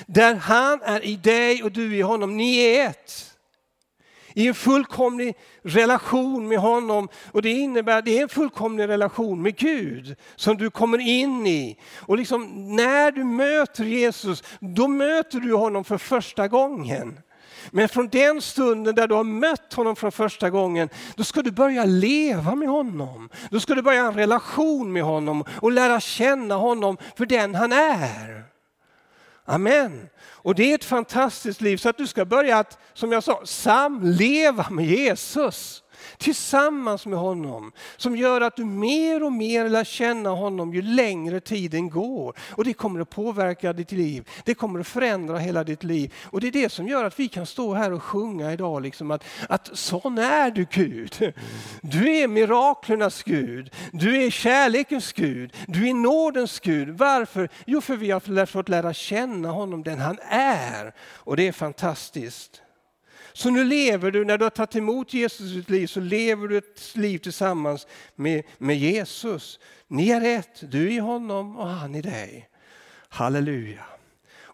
Där 0.06 0.34
han 0.34 0.82
är 0.82 1.04
i 1.04 1.16
dig 1.16 1.62
och 1.62 1.72
du 1.72 1.96
i 1.96 2.00
honom, 2.00 2.36
ni 2.36 2.58
är 2.58 2.88
ett 2.88 3.32
i 4.34 4.48
en 4.48 4.54
fullkomlig 4.54 5.34
relation 5.62 6.48
med 6.48 6.58
honom. 6.58 7.08
Och 7.32 7.42
det 7.42 7.50
innebär 7.50 8.02
det 8.02 8.18
är 8.18 8.22
en 8.22 8.28
fullkomlig 8.28 8.88
relation 8.88 9.42
med 9.42 9.56
Gud 9.56 10.16
som 10.36 10.56
du 10.56 10.70
kommer 10.70 10.98
in 10.98 11.46
i. 11.46 11.78
Och 11.98 12.16
liksom, 12.16 12.76
när 12.76 13.10
du 13.10 13.24
möter 13.24 13.84
Jesus, 13.84 14.42
då 14.60 14.88
möter 14.88 15.40
du 15.40 15.54
honom 15.54 15.84
för 15.84 15.98
första 15.98 16.48
gången. 16.48 17.18
Men 17.70 17.88
från 17.88 18.08
den 18.08 18.42
stunden 18.42 18.94
där 18.94 19.08
du 19.08 19.14
har 19.14 19.24
mött 19.24 19.72
honom 19.72 19.96
för 19.96 20.10
första 20.10 20.50
gången, 20.50 20.88
då 21.16 21.24
ska 21.24 21.42
du 21.42 21.50
börja 21.50 21.84
leva 21.84 22.54
med 22.54 22.68
honom. 22.68 23.28
Då 23.50 23.60
ska 23.60 23.74
du 23.74 23.82
börja 23.82 24.06
en 24.06 24.14
relation 24.14 24.92
med 24.92 25.02
honom 25.02 25.44
och 25.60 25.72
lära 25.72 26.00
känna 26.00 26.54
honom 26.54 26.96
för 27.16 27.26
den 27.26 27.54
han 27.54 27.72
är. 27.72 28.44
Amen. 29.44 30.08
Och 30.24 30.54
det 30.54 30.70
är 30.70 30.74
ett 30.74 30.84
fantastiskt 30.84 31.60
liv 31.60 31.76
så 31.76 31.88
att 31.88 31.96
du 31.96 32.06
ska 32.06 32.24
börja 32.24 32.58
att, 32.58 32.78
som 32.94 33.12
jag 33.12 33.22
sa, 33.22 33.40
samleva 33.44 34.66
med 34.70 34.86
Jesus 34.86 35.82
tillsammans 36.18 37.06
med 37.06 37.18
honom 37.18 37.72
som 37.96 38.16
gör 38.16 38.40
att 38.40 38.56
du 38.56 38.64
mer 38.64 39.22
och 39.22 39.32
mer 39.32 39.68
lär 39.68 39.84
känna 39.84 40.30
honom 40.30 40.74
ju 40.74 40.82
längre 40.82 41.40
tiden 41.40 41.90
går. 41.90 42.36
Och 42.50 42.64
det 42.64 42.72
kommer 42.72 43.00
att 43.00 43.10
påverka 43.10 43.72
ditt 43.72 43.92
liv. 43.92 44.28
Det 44.44 44.54
kommer 44.54 44.80
att 44.80 44.86
förändra 44.86 45.38
hela 45.38 45.64
ditt 45.64 45.84
liv. 45.84 46.14
Och 46.24 46.40
det 46.40 46.46
är 46.46 46.52
det 46.52 46.68
som 46.68 46.88
gör 46.88 47.04
att 47.04 47.20
vi 47.20 47.28
kan 47.28 47.46
stå 47.46 47.74
här 47.74 47.92
och 47.92 48.02
sjunga 48.02 48.52
idag 48.52 48.82
liksom 48.82 49.10
att, 49.10 49.24
att 49.48 49.70
sån 49.72 50.18
är 50.18 50.50
du 50.50 50.66
Gud. 50.70 51.32
Du 51.80 52.16
är 52.16 52.28
miraklernas 52.28 53.22
Gud. 53.22 53.70
Du 53.92 54.22
är 54.22 54.30
kärlekens 54.30 55.12
Gud. 55.12 55.56
Du 55.66 55.88
är 55.88 55.94
nådens 55.94 56.60
Gud. 56.60 56.88
Varför? 56.88 57.48
Jo, 57.66 57.80
för 57.80 57.96
vi 57.96 58.10
har 58.10 58.46
fått 58.46 58.68
lära 58.68 58.94
känna 58.94 59.50
honom 59.50 59.82
den 59.82 59.98
han 59.98 60.18
är. 60.28 60.94
Och 61.00 61.36
det 61.36 61.48
är 61.48 61.52
fantastiskt. 61.52 62.61
Så 63.32 63.50
nu 63.50 63.64
lever 63.64 64.10
du, 64.10 64.24
när 64.24 64.38
du 64.38 64.44
har 64.44 64.50
tagit 64.50 64.76
emot 64.76 65.14
Jesus 65.14 65.52
i 65.52 65.54
ditt 65.54 65.70
liv, 65.70 65.86
så 65.86 66.00
lever 66.00 66.48
du 66.48 66.58
ett 66.58 66.96
liv 66.96 67.18
tillsammans 67.18 67.86
med, 68.14 68.42
med 68.58 68.78
Jesus. 68.78 69.58
Ni 69.88 70.10
är 70.10 70.38
ett, 70.38 70.70
du 70.70 70.92
i 70.92 70.98
honom 70.98 71.56
och 71.56 71.66
han 71.66 71.94
i 71.94 72.02
dig. 72.02 72.48
Halleluja. 73.08 73.84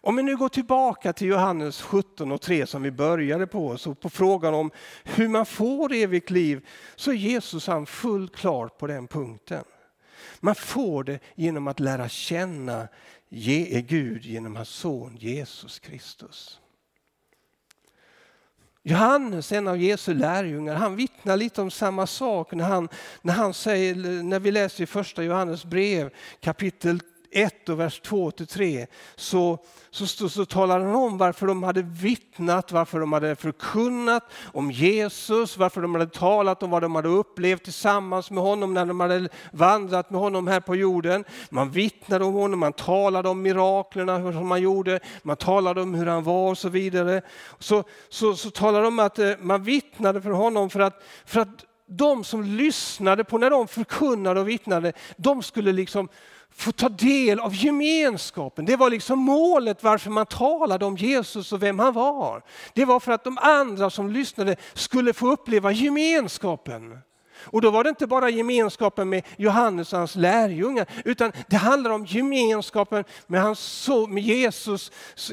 Om 0.01 0.15
vi 0.15 0.23
nu 0.23 0.37
går 0.37 0.49
tillbaka 0.49 1.13
till 1.13 1.27
Johannes 1.27 1.81
17 1.81 2.31
och 2.31 2.41
3 2.41 2.67
som 2.67 2.81
vi 2.83 2.91
började 2.91 3.47
på, 3.47 3.77
så 3.77 3.95
på 3.95 4.09
frågan 4.09 4.53
om 4.53 4.71
hur 5.03 5.27
man 5.27 5.45
får 5.45 5.93
evigt 5.93 6.29
liv, 6.29 6.67
så 6.95 7.11
är 7.11 7.15
Jesus 7.15 7.67
han 7.67 7.85
fullt 7.85 8.35
klar 8.35 8.67
på 8.67 8.87
den 8.87 9.07
punkten. 9.07 9.63
Man 10.39 10.55
får 10.55 11.03
det 11.03 11.19
genom 11.35 11.67
att 11.67 11.79
lära 11.79 12.09
känna 12.09 12.87
Gud 13.87 14.25
genom 14.25 14.55
hans 14.55 14.69
son 14.69 15.17
Jesus 15.19 15.79
Kristus. 15.79 16.59
Johannes, 18.83 19.51
en 19.51 19.67
av 19.67 19.77
Jesu 19.77 20.13
lärjungar, 20.13 20.75
han 20.75 20.95
vittnar 20.95 21.37
lite 21.37 21.61
om 21.61 21.71
samma 21.71 22.07
sak 22.07 22.51
när, 22.51 22.63
han, 22.63 22.89
när, 23.21 23.33
han 23.33 23.53
säger, 23.53 24.23
när 24.23 24.39
vi 24.39 24.51
läser 24.51 24.83
i 24.83 24.87
första 24.87 25.23
Johannes 25.23 25.65
brev 25.65 26.09
kapitel 26.39 26.99
1 27.31 27.69
och 27.69 27.79
vers 27.79 27.99
2 27.99 28.31
till 28.31 28.47
3, 28.47 28.87
så, 29.15 29.57
så, 29.89 30.07
så, 30.07 30.29
så 30.29 30.45
talar 30.45 30.79
han 30.79 30.95
om 30.95 31.17
varför 31.17 31.47
de 31.47 31.63
hade 31.63 31.81
vittnat, 31.81 32.71
varför 32.71 32.99
de 32.99 33.13
hade 33.13 33.35
förkunnat 33.35 34.23
om 34.53 34.71
Jesus, 34.71 35.57
varför 35.57 35.81
de 35.81 35.95
hade 35.95 36.07
talat 36.07 36.63
om 36.63 36.69
vad 36.69 36.81
de 36.81 36.95
hade 36.95 37.09
upplevt 37.09 37.63
tillsammans 37.63 38.31
med 38.31 38.43
honom 38.43 38.73
när 38.73 38.85
de 38.85 38.99
hade 38.99 39.29
vandrat 39.51 40.09
med 40.09 40.21
honom 40.21 40.47
här 40.47 40.59
på 40.59 40.75
jorden. 40.75 41.25
Man 41.49 41.71
vittnade 41.71 42.25
om 42.25 42.33
honom, 42.33 42.59
man 42.59 42.73
talade 42.73 43.29
om 43.29 43.41
miraklerna 43.41 44.31
som 44.31 44.51
han 44.51 44.61
gjorde, 44.61 44.99
man 45.23 45.37
talade 45.37 45.81
om 45.81 45.93
hur 45.93 46.05
han 46.05 46.23
var 46.23 46.49
och 46.49 46.57
så 46.57 46.69
vidare. 46.69 47.21
Så, 47.59 47.83
så, 48.09 48.35
så 48.35 48.49
talar 48.49 48.81
de 48.81 48.87
om 48.87 48.99
att 48.99 49.19
eh, 49.19 49.31
man 49.39 49.63
vittnade 49.63 50.21
för 50.21 50.31
honom 50.31 50.69
för 50.69 50.79
att, 50.79 51.03
för 51.25 51.39
att 51.39 51.65
de 51.89 52.23
som 52.23 52.43
lyssnade 52.43 53.23
på 53.23 53.37
när 53.37 53.49
de 53.49 53.67
förkunnade 53.67 54.39
och 54.39 54.49
vittnade, 54.49 54.93
de 55.17 55.43
skulle 55.43 55.71
liksom 55.71 56.09
få 56.59 56.71
ta 56.71 56.89
del 56.89 57.39
av 57.39 57.55
gemenskapen. 57.55 58.65
Det 58.65 58.75
var 58.75 58.89
liksom 58.89 59.19
målet 59.19 59.83
varför 59.83 60.09
man 60.09 60.25
talade 60.25 60.85
om 60.85 60.97
Jesus 60.97 61.53
och 61.53 61.63
vem 61.63 61.79
han 61.79 61.93
var. 61.93 62.43
Det 62.73 62.85
var 62.85 62.99
för 62.99 63.11
att 63.11 63.23
de 63.23 63.37
andra 63.37 63.89
som 63.89 64.09
lyssnade 64.09 64.55
skulle 64.73 65.13
få 65.13 65.31
uppleva 65.31 65.71
gemenskapen. 65.71 66.99
Och 67.43 67.61
då 67.61 67.71
var 67.71 67.83
det 67.83 67.89
inte 67.89 68.07
bara 68.07 68.29
gemenskapen 68.29 69.09
med 69.09 69.23
Johannes 69.37 69.93
och 69.93 69.99
hans 69.99 70.15
lärjungar, 70.15 70.87
utan 71.05 71.31
det 71.47 71.57
handlar 71.57 71.91
om 71.91 72.05
gemenskapen 72.05 73.03
med, 73.27 73.41
hans, 73.41 73.89
med 74.07 74.23
Jesus 74.23 74.91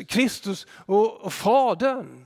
Kristus 0.08 0.66
och, 0.86 1.20
och 1.20 1.32
Fadern. 1.32 2.25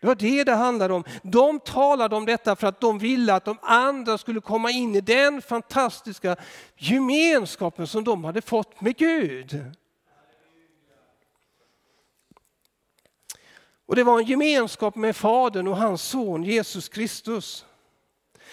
Det 0.00 0.06
var 0.06 0.14
det 0.14 0.44
det 0.44 0.54
handlade 0.54 0.94
om. 0.94 1.04
De 1.22 1.60
talade 1.60 2.16
om 2.16 2.26
detta 2.26 2.56
för 2.56 2.66
att 2.66 2.80
de 2.80 2.98
ville 2.98 3.34
att 3.34 3.44
de 3.44 3.58
andra 3.62 4.18
skulle 4.18 4.40
komma 4.40 4.70
in 4.70 4.94
i 4.94 5.00
den 5.00 5.42
fantastiska 5.42 6.36
gemenskapen 6.76 7.86
som 7.86 8.04
de 8.04 8.24
hade 8.24 8.42
fått 8.42 8.80
med 8.80 8.96
Gud. 8.96 9.64
Och 13.86 13.96
Det 13.96 14.04
var 14.04 14.18
en 14.18 14.26
gemenskap 14.26 14.96
med 14.96 15.16
Fadern 15.16 15.68
och 15.68 15.76
hans 15.76 16.02
son 16.02 16.44
Jesus 16.44 16.88
Kristus. 16.88 17.64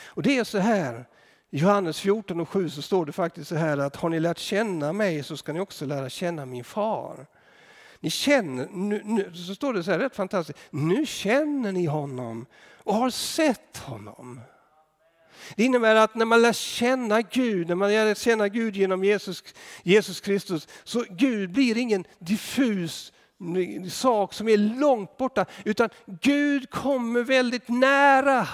Och 0.06 0.24
det 0.24 0.38
är 0.38 0.44
så 0.44 0.58
här, 0.58 1.06
i 1.50 1.58
Johannes 1.58 2.00
14 2.00 2.40
och 2.40 2.50
7 2.50 2.70
så 2.70 2.82
står 2.82 3.06
det 3.06 3.12
faktiskt 3.12 3.50
så 3.50 3.56
här 3.56 3.78
att 3.78 3.96
har 3.96 4.10
ni 4.10 4.20
lärt 4.20 4.38
känna 4.38 4.94
mig 4.94 5.24
så 5.24 5.38
ska 5.38 5.54
ni 5.54 5.60
också 5.60 5.86
lära 5.86 6.10
känna 6.10 6.46
min 6.46 6.64
far. 6.64 7.28
Ni 8.06 8.12
känner, 8.12 8.68
nu, 8.72 9.02
nu, 9.06 9.32
så 9.34 9.56
står 9.56 9.74
det 9.74 9.84
så 9.84 9.92
här 9.92 10.00
rätt 10.00 10.16
fantastiskt, 10.16 10.60
nu 10.70 11.06
känner 11.06 11.72
ni 11.72 11.86
honom 11.86 12.46
och 12.84 12.96
har 12.96 13.10
sett 13.10 13.78
honom. 13.78 14.42
Det 15.56 15.64
innebär 15.64 15.96
att 15.96 16.16
när 16.16 16.26
man 16.26 16.42
lär 16.42 16.54
känna 16.54 17.22
Gud, 17.22 17.68
när 17.68 17.76
man 17.76 17.90
lär 17.90 18.16
känna 18.16 18.48
Gud 18.48 18.76
genom 18.76 19.04
Jesus, 19.04 19.44
Jesus 19.84 20.22
Kristus, 20.22 20.68
så 20.84 21.06
Gud 21.10 21.52
blir 21.52 21.78
ingen 21.78 22.06
diffus 22.20 23.14
sak 23.92 24.34
som 24.34 24.50
är 24.50 24.58
långt 24.58 25.18
borta, 25.18 25.46
utan 25.64 25.90
Gud 26.22 26.70
kommer 26.70 27.24
väldigt 27.24 27.70
nära. 27.70 28.48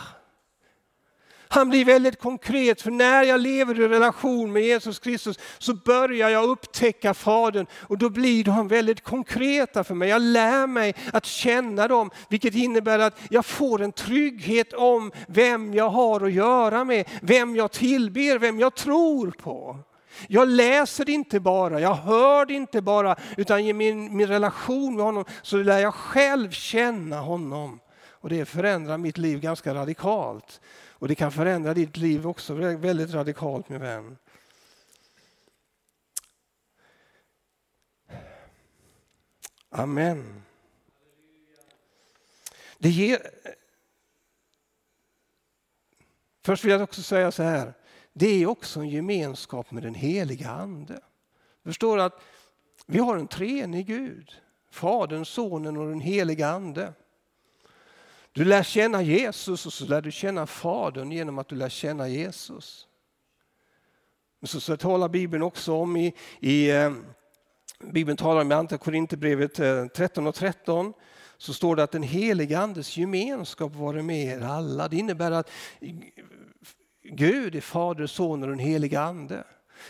Han 1.53 1.70
blir 1.70 1.86
väldigt 1.86 2.20
konkret, 2.20 2.81
för 2.81 2.91
när 2.91 3.24
jag 3.24 3.39
lever 3.39 3.79
i 3.79 3.88
relation 3.88 4.51
med 4.51 4.63
Jesus 4.63 5.00
Kristus 5.00 5.39
så 5.58 5.74
börjar 5.74 6.29
jag 6.29 6.50
upptäcka 6.50 7.13
Fadern 7.13 7.65
och 7.74 7.98
då 7.98 8.10
blir 8.10 8.43
de 8.43 8.67
väldigt 8.67 9.03
konkreta 9.03 9.84
för 9.84 9.96
mig. 9.96 10.10
Jag 10.10 10.22
lär 10.22 10.67
mig 10.67 10.96
att 11.13 11.25
känna 11.25 11.88
dem, 11.88 12.10
vilket 12.29 12.55
innebär 12.55 13.00
att 13.00 13.20
jag 13.29 13.46
får 13.46 13.81
en 13.81 13.91
trygghet 13.91 14.74
om 14.74 15.12
vem 15.27 15.74
jag 15.74 15.89
har 15.89 16.25
att 16.25 16.34
göra 16.34 16.84
med, 16.84 17.10
vem 17.22 17.55
jag 17.55 17.72
tillber, 17.72 18.39
vem 18.39 18.60
jag 18.60 18.75
tror 18.75 19.31
på. 19.31 19.77
Jag 20.27 20.48
läser 20.48 21.05
det 21.05 21.12
inte 21.12 21.39
bara, 21.39 21.79
jag 21.79 21.96
hör 21.96 22.46
det 22.46 22.53
inte 22.53 22.81
bara, 22.81 23.15
utan 23.38 23.60
i 23.60 23.74
min, 23.74 24.17
min 24.17 24.27
relation 24.27 24.96
med 24.96 25.05
honom 25.05 25.25
så 25.41 25.58
lär 25.58 25.79
jag 25.79 25.93
själv 25.93 26.51
känna 26.51 27.20
honom. 27.20 27.79
Och 28.10 28.29
det 28.29 28.46
förändrar 28.46 28.98
mitt 28.98 29.17
liv 29.17 29.39
ganska 29.39 29.74
radikalt. 29.74 30.62
Och 31.01 31.08
det 31.08 31.15
kan 31.15 31.31
förändra 31.31 31.74
ditt 31.74 31.98
liv 31.98 32.27
också 32.27 32.53
väldigt 32.53 33.13
radikalt 33.13 33.70
min 33.70 33.81
vän. 33.81 34.17
Amen. 39.70 40.43
Det 42.77 42.89
ger... 42.89 43.20
Först 46.41 46.63
vill 46.63 46.72
jag 46.72 46.81
också 46.81 47.03
säga 47.03 47.31
så 47.31 47.43
här. 47.43 47.74
Det 48.13 48.27
är 48.27 48.48
också 48.48 48.79
en 48.79 48.89
gemenskap 48.89 49.72
med 49.72 49.84
den 49.84 49.96
heliga 49.96 50.50
Ande. 50.50 51.01
Förstår 51.63 51.98
att 52.00 52.22
vi 52.86 53.00
har 53.00 53.17
en 53.17 53.27
treenig 53.27 53.88
Gud. 53.88 54.41
Fadern, 54.70 55.25
Sonen 55.25 55.77
och 55.77 55.89
den 55.89 56.01
heliga 56.01 56.48
Ande. 56.48 56.93
Du 58.33 58.45
lär 58.45 58.63
känna 58.63 59.01
Jesus 59.01 59.65
och 59.65 59.73
så 59.73 59.85
lär 59.85 60.01
du 60.01 60.11
känna 60.11 60.47
Fadern 60.47 61.11
genom 61.11 61.39
att 61.39 61.47
du 61.47 61.55
lär 61.55 61.69
känna 61.69 62.07
Jesus. 62.07 62.88
Så, 64.43 64.59
så 64.59 64.77
talar 64.77 65.09
Bibeln 65.09 65.43
också 65.43 65.73
om 65.73 65.97
i, 65.97 66.13
i 66.39 66.71
eh, 66.71 66.91
Bibeln 67.79 68.17
talar 68.17 68.41
om 68.41 68.51
i 68.51 68.55
Andra 68.55 68.77
Korinthierbrevet 68.77 69.59
eh, 69.59 69.85
13 69.85 70.27
och 70.27 70.35
13 70.35 70.93
så 71.38 71.53
står 71.53 71.75
det 71.75 71.83
att 71.83 71.91
den 71.91 72.03
helige 72.03 72.59
Andes 72.59 72.97
gemenskap 72.97 73.75
vare 73.75 74.03
med 74.03 74.25
er 74.25 74.41
alla. 74.41 74.88
Det 74.88 74.97
innebär 74.97 75.31
att 75.31 75.50
Gud 77.03 77.55
är 77.55 77.61
Fader, 77.61 78.07
Son 78.07 78.43
och 78.43 78.50
den 78.50 78.59
helige 78.59 79.01
Ande. 79.01 79.43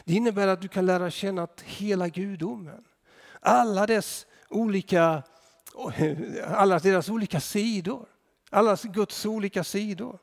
Det 0.03 0.13
innebär 0.13 0.47
att 0.47 0.61
du 0.61 0.67
kan 0.67 0.85
lära 0.85 1.11
känna 1.11 1.47
hela 1.63 2.07
gudomen. 2.07 2.83
Alla 3.39 3.87
dess 3.87 4.25
olika, 4.49 5.23
alla 6.47 6.79
deras 6.79 7.09
olika 7.09 7.39
sidor. 7.39 8.05
Alla 8.51 8.77
Guds 8.83 9.25
olika 9.25 9.63
sidor. 9.63 10.19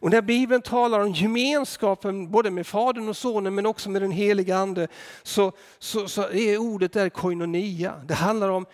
Och 0.00 0.10
när 0.10 0.22
Bibeln 0.22 0.62
talar 0.62 1.00
om 1.00 1.12
gemenskapen 1.12 2.30
både 2.30 2.50
med 2.50 2.66
Fadern 2.66 3.08
och 3.08 3.16
Sonen 3.16 3.54
men 3.54 3.66
också 3.66 3.90
med 3.90 4.02
den 4.02 4.10
heliga 4.10 4.56
Ande 4.56 4.88
så, 5.22 5.52
så, 5.78 6.08
så 6.08 6.22
är 6.22 6.58
ordet 6.58 6.92
där 6.92 7.08
koinonia. 7.08 7.94
Det 8.06 8.14
handlar 8.14 8.48
om 8.48 8.66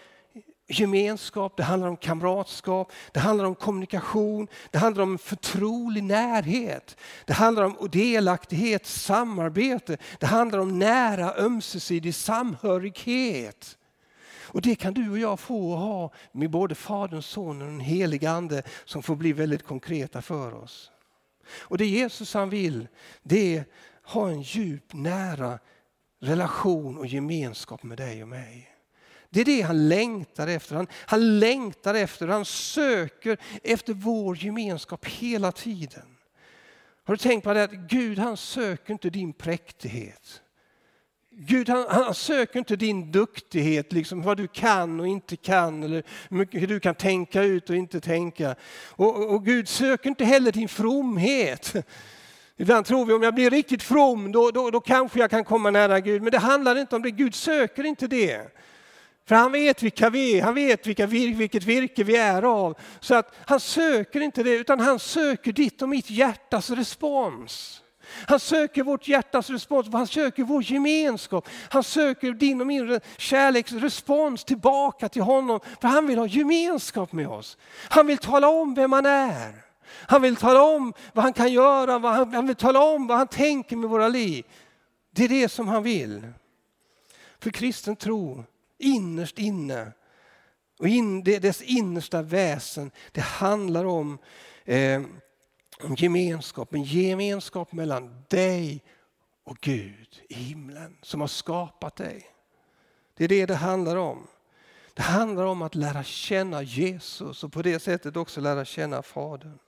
gemenskap, 0.66 1.56
det 1.56 1.62
handlar 1.62 1.88
om 1.88 1.96
kamratskap, 1.96 2.92
det 3.12 3.20
handlar 3.20 3.44
om 3.44 3.54
kommunikation, 3.54 4.48
det 4.70 4.78
handlar 4.78 5.02
om 5.02 5.18
förtrolig 5.18 6.04
närhet. 6.04 6.96
Det 7.24 7.32
handlar 7.32 7.62
om 7.62 7.88
delaktighet, 7.92 8.86
samarbete, 8.86 9.96
det 10.20 10.26
handlar 10.26 10.58
om 10.58 10.78
nära 10.78 11.34
ömsesidig 11.34 12.14
samhörighet. 12.14 13.78
Och 14.54 14.62
det 14.62 14.74
kan 14.74 14.94
du 14.94 15.10
och 15.10 15.18
jag 15.18 15.40
få 15.40 15.72
och 15.72 15.78
ha 15.78 16.12
med 16.32 16.50
både 16.50 16.74
Fadern, 16.74 17.22
Sonen 17.22 17.62
och 17.62 17.68
den 17.68 17.80
helige 17.80 18.30
Ande 18.30 18.62
som 18.84 19.02
får 19.02 19.16
bli 19.16 19.32
väldigt 19.32 19.62
konkreta 19.62 20.22
för 20.22 20.54
oss. 20.54 20.90
Och 21.48 21.78
det 21.78 21.86
Jesus 21.86 22.34
han 22.34 22.50
vill, 22.50 22.88
det 23.22 23.56
är 23.56 23.64
ha 24.04 24.28
en 24.28 24.42
djup, 24.42 24.92
nära 24.92 25.58
relation 26.20 26.98
och 26.98 27.06
gemenskap 27.06 27.82
med 27.82 27.98
dig 27.98 28.22
och 28.22 28.28
mig. 28.28 28.70
Det 29.30 29.40
är 29.40 29.44
det 29.44 29.60
han 29.60 29.88
längtar 29.88 30.46
efter. 30.46 30.76
Han, 30.76 30.86
han 31.06 31.38
längtar 31.38 31.94
efter, 31.94 32.28
han 32.28 32.44
söker 32.44 33.38
efter 33.62 33.92
vår 33.94 34.44
gemenskap 34.44 35.06
hela 35.06 35.52
tiden. 35.52 36.16
Har 37.04 37.14
du 37.14 37.18
tänkt 37.18 37.44
på 37.44 37.54
det 37.54 37.64
att 37.64 37.72
Gud 37.72 38.18
han 38.18 38.36
söker 38.36 38.92
inte 38.92 39.10
din 39.10 39.32
präktighet. 39.32 40.42
Gud 41.36 41.68
han, 41.68 41.84
han, 41.88 42.14
söker 42.14 42.58
inte 42.58 42.76
din 42.76 43.12
duktighet, 43.12 43.92
liksom 43.92 44.22
vad 44.22 44.36
du 44.36 44.46
kan 44.46 45.00
och 45.00 45.06
inte 45.06 45.36
kan, 45.36 45.82
eller 45.82 46.02
hur 46.50 46.66
du 46.66 46.80
kan 46.80 46.94
tänka 46.94 47.42
ut 47.42 47.70
och 47.70 47.76
inte 47.76 48.00
tänka. 48.00 48.54
Och, 48.90 49.34
och 49.34 49.44
Gud 49.44 49.68
söker 49.68 50.08
inte 50.08 50.24
heller 50.24 50.52
din 50.52 50.68
fromhet. 50.68 51.74
Ibland 52.56 52.86
tror 52.86 53.06
vi 53.06 53.12
om 53.12 53.22
jag 53.22 53.34
blir 53.34 53.50
riktigt 53.50 53.82
from, 53.82 54.32
då, 54.32 54.50
då, 54.50 54.70
då 54.70 54.80
kanske 54.80 55.18
jag 55.18 55.30
kan 55.30 55.44
komma 55.44 55.70
nära 55.70 56.00
Gud. 56.00 56.22
Men 56.22 56.32
det 56.32 56.38
handlar 56.38 56.76
inte 56.76 56.96
om 56.96 57.02
det, 57.02 57.10
Gud 57.10 57.34
söker 57.34 57.84
inte 57.84 58.06
det. 58.06 58.54
För 59.26 59.34
han 59.34 59.52
vet 59.52 59.82
vilka 59.82 60.10
vi 60.10 60.38
är, 60.38 60.42
han 60.42 60.54
vet 60.54 60.86
vilka, 60.86 61.06
vilket 61.06 61.64
virke 61.64 62.04
vi 62.04 62.16
är 62.16 62.42
av. 62.42 62.78
Så 63.00 63.14
att 63.14 63.34
han 63.46 63.60
söker 63.60 64.20
inte 64.20 64.42
det, 64.42 64.54
utan 64.54 64.80
han 64.80 64.98
söker 64.98 65.52
ditt 65.52 65.82
och 65.82 65.88
mitt 65.88 66.10
hjärtas 66.10 66.70
respons. 66.70 67.83
Han 68.28 68.40
söker 68.40 68.82
vårt 68.82 69.08
hjärtas 69.08 69.50
respons, 69.50 69.88
han 69.92 70.06
söker 70.06 70.42
vår 70.42 70.62
gemenskap. 70.62 71.48
Han 71.68 71.84
söker 71.84 72.32
din 72.32 72.60
och 72.60 72.66
min 72.66 73.00
kärleksrespons 73.16 74.44
tillbaka 74.44 75.08
till 75.08 75.22
honom. 75.22 75.60
För 75.80 75.88
han 75.88 76.06
vill 76.06 76.18
ha 76.18 76.26
gemenskap 76.26 77.12
med 77.12 77.28
oss. 77.28 77.58
Han 77.88 78.06
vill 78.06 78.18
tala 78.18 78.48
om 78.48 78.74
vem 78.74 78.92
han 78.92 79.06
är. 79.06 79.64
Han 79.86 80.22
vill 80.22 80.36
tala 80.36 80.62
om 80.62 80.92
vad 81.12 81.22
han 81.22 81.32
kan 81.32 81.52
göra, 81.52 81.98
vad 81.98 82.12
han, 82.12 82.34
han 82.34 82.46
vill 82.46 82.56
tala 82.56 82.82
om 82.82 83.06
vad 83.06 83.18
han 83.18 83.26
tänker 83.26 83.76
med 83.76 83.90
våra 83.90 84.08
liv. 84.08 84.44
Det 85.10 85.24
är 85.24 85.28
det 85.28 85.48
som 85.48 85.68
han 85.68 85.82
vill. 85.82 86.22
För 87.38 87.50
kristen 87.50 87.96
tro, 87.96 88.44
innerst 88.78 89.38
inne, 89.38 89.92
och 90.78 90.88
in, 90.88 91.24
dess 91.24 91.62
innersta 91.62 92.22
väsen, 92.22 92.90
det 93.12 93.20
handlar 93.20 93.84
om 93.84 94.18
eh, 94.64 95.02
om 95.82 95.94
gemenskap, 95.94 96.74
en 96.74 96.82
gemenskap 96.82 97.72
mellan 97.72 98.24
dig 98.28 98.82
och 99.44 99.58
Gud 99.60 100.22
i 100.28 100.34
himlen 100.34 100.96
som 101.02 101.20
har 101.20 101.28
skapat 101.28 101.96
dig. 101.96 102.30
Det 103.14 103.24
är 103.24 103.28
det 103.28 103.46
det 103.46 103.54
handlar 103.54 103.96
om. 103.96 104.26
Det 104.94 105.02
handlar 105.02 105.44
om 105.44 105.62
att 105.62 105.74
lära 105.74 106.04
känna 106.04 106.62
Jesus 106.62 107.44
och 107.44 107.52
på 107.52 107.62
det 107.62 107.80
sättet 107.80 108.16
också 108.16 108.40
lära 108.40 108.64
känna 108.64 109.02
Fadern. 109.02 109.58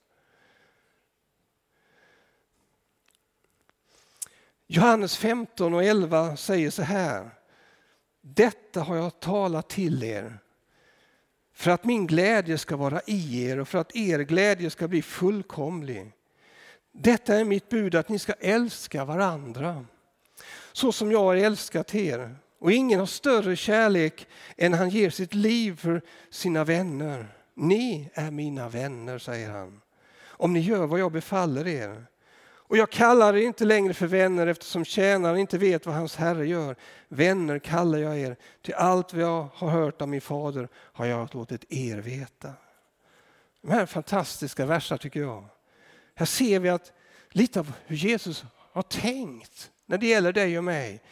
Johannes 4.66 5.16
15 5.16 5.74
och 5.74 5.84
11 5.84 6.36
säger 6.36 6.70
så 6.70 6.82
här. 6.82 7.30
Detta 8.20 8.80
har 8.80 8.96
jag 8.96 9.20
talat 9.20 9.68
till 9.68 10.02
er 10.02 10.38
för 11.56 11.70
att 11.70 11.84
min 11.84 12.06
glädje 12.06 12.58
ska 12.58 12.76
vara 12.76 13.00
i 13.06 13.44
er 13.44 13.58
och 13.58 13.68
för 13.68 13.78
att 13.78 13.96
er 13.96 14.18
glädje 14.18 14.70
ska 14.70 14.88
bli 14.88 15.02
fullkomlig. 15.02 16.12
Detta 16.92 17.34
är 17.34 17.44
mitt 17.44 17.68
bud 17.68 17.94
att 17.94 18.08
ni 18.08 18.18
ska 18.18 18.32
älska 18.32 19.04
varandra 19.04 19.84
så 20.72 20.92
som 20.92 21.12
jag 21.12 21.18
har 21.18 21.36
älskat 21.36 21.94
er. 21.94 22.36
Och 22.58 22.72
ingen 22.72 22.98
har 22.98 23.06
större 23.06 23.56
kärlek 23.56 24.26
än 24.56 24.72
han 24.72 24.88
ger 24.90 25.10
sitt 25.10 25.34
liv 25.34 25.76
för 25.76 26.02
sina 26.30 26.64
vänner. 26.64 27.28
Ni 27.54 28.10
är 28.14 28.30
mina 28.30 28.68
vänner, 28.68 29.18
säger 29.18 29.50
han, 29.50 29.80
om 30.26 30.52
ni 30.52 30.60
gör 30.60 30.86
vad 30.86 31.00
jag 31.00 31.12
befaller 31.12 31.66
er. 31.66 32.06
Och 32.68 32.76
jag 32.76 32.90
kallar 32.90 33.36
er 33.36 33.40
inte 33.40 33.64
längre 33.64 33.94
för 33.94 34.06
vänner 34.06 34.46
eftersom 34.46 34.84
tjänaren 34.84 35.38
inte 35.38 35.58
vet 35.58 35.86
vad 35.86 35.94
hans 35.94 36.16
herre 36.16 36.46
gör. 36.46 36.76
Vänner 37.08 37.58
kallar 37.58 37.98
jag 37.98 38.18
er, 38.18 38.36
till 38.62 38.74
allt 38.74 39.12
vad 39.12 39.22
jag 39.22 39.48
har 39.54 39.68
hört 39.70 40.02
av 40.02 40.08
min 40.08 40.20
fader 40.20 40.68
har 40.74 41.06
jag 41.06 41.34
låtit 41.34 41.72
er 41.72 41.96
veta. 41.96 42.52
De 43.62 43.70
här 43.70 43.86
fantastiska 43.86 44.66
verser 44.66 44.96
tycker 44.96 45.20
jag. 45.20 45.44
Här 46.14 46.26
ser 46.26 46.60
vi 46.60 46.68
att 46.68 46.92
lite 47.30 47.60
av 47.60 47.72
hur 47.86 47.96
Jesus 47.96 48.44
har 48.72 48.82
tänkt 48.82 49.70
när 49.86 49.98
det 49.98 50.06
gäller 50.06 50.32
dig 50.32 50.58
och 50.58 50.64
mig. 50.64 51.02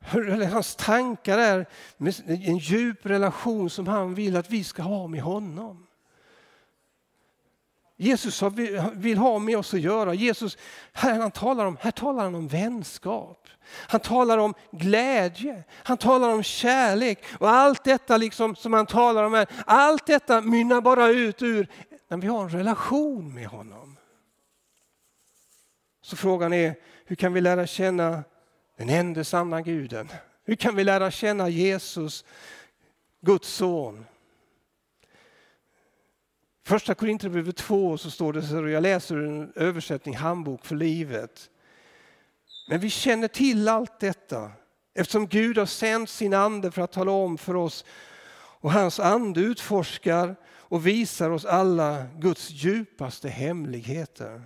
Hur 0.00 0.44
hans 0.44 0.76
tankar 0.76 1.38
är 1.38 1.66
med 1.96 2.14
en 2.26 2.58
djup 2.58 3.06
relation 3.06 3.70
som 3.70 3.86
han 3.86 4.14
vill 4.14 4.36
att 4.36 4.50
vi 4.50 4.64
ska 4.64 4.82
ha 4.82 5.06
med 5.06 5.22
honom. 5.22 5.86
Jesus 8.02 8.42
vill 8.92 9.18
ha 9.18 9.38
med 9.38 9.58
oss 9.58 9.74
att 9.74 9.80
göra. 9.80 10.14
Jesus, 10.14 10.58
här, 10.92 11.20
han 11.20 11.30
talar 11.30 11.66
om, 11.66 11.76
här 11.80 11.90
talar 11.90 12.24
han 12.24 12.34
om 12.34 12.48
vänskap. 12.48 13.48
Han 13.70 14.00
talar 14.00 14.38
om 14.38 14.54
glädje, 14.70 15.64
han 15.70 15.96
talar 15.96 16.28
om 16.28 16.42
kärlek 16.42 17.24
och 17.38 17.50
allt 17.50 17.84
detta 17.84 18.16
liksom 18.16 18.56
som 18.56 18.72
han 18.72 18.86
talar 18.86 19.24
om 19.24 19.34
här, 19.34 19.46
allt 19.66 20.06
detta 20.06 20.40
mynnar 20.40 20.80
bara 20.80 21.08
ut 21.08 21.42
ur 21.42 21.68
när 22.08 22.16
vi 22.16 22.26
har 22.26 22.42
en 22.42 22.50
relation 22.50 23.34
med 23.34 23.46
honom. 23.46 23.96
Så 26.02 26.16
frågan 26.16 26.52
är, 26.52 26.74
hur 27.04 27.16
kan 27.16 27.32
vi 27.32 27.40
lära 27.40 27.66
känna 27.66 28.24
den 28.78 28.88
enda 28.88 29.24
sanna 29.24 29.60
guden? 29.60 30.08
Hur 30.44 30.54
kan 30.54 30.76
vi 30.76 30.84
lära 30.84 31.10
känna 31.10 31.48
Jesus, 31.48 32.24
Guds 33.20 33.48
son? 33.48 34.04
Första 36.64 36.94
Korinthierbrevet 36.94 37.56
2 37.56 37.98
så 37.98 38.10
står 38.10 38.32
det 38.32 38.42
så 38.42 38.54
här, 38.54 38.66
jag 38.66 38.82
läser 38.82 39.16
en 39.16 39.52
översättning, 39.56 40.16
handbok 40.16 40.64
för 40.64 40.74
livet. 40.74 41.50
Men 42.68 42.80
vi 42.80 42.90
känner 42.90 43.28
till 43.28 43.68
allt 43.68 44.00
detta 44.00 44.50
eftersom 44.94 45.26
Gud 45.26 45.58
har 45.58 45.66
sänt 45.66 46.10
sin 46.10 46.34
ande 46.34 46.70
för 46.70 46.82
att 46.82 46.92
tala 46.92 47.12
om 47.12 47.38
för 47.38 47.56
oss 47.56 47.84
och 48.34 48.72
hans 48.72 49.00
ande 49.00 49.40
utforskar 49.40 50.36
och 50.50 50.86
visar 50.86 51.30
oss 51.30 51.44
alla 51.44 52.04
Guds 52.18 52.50
djupaste 52.50 53.28
hemligheter. 53.28 54.42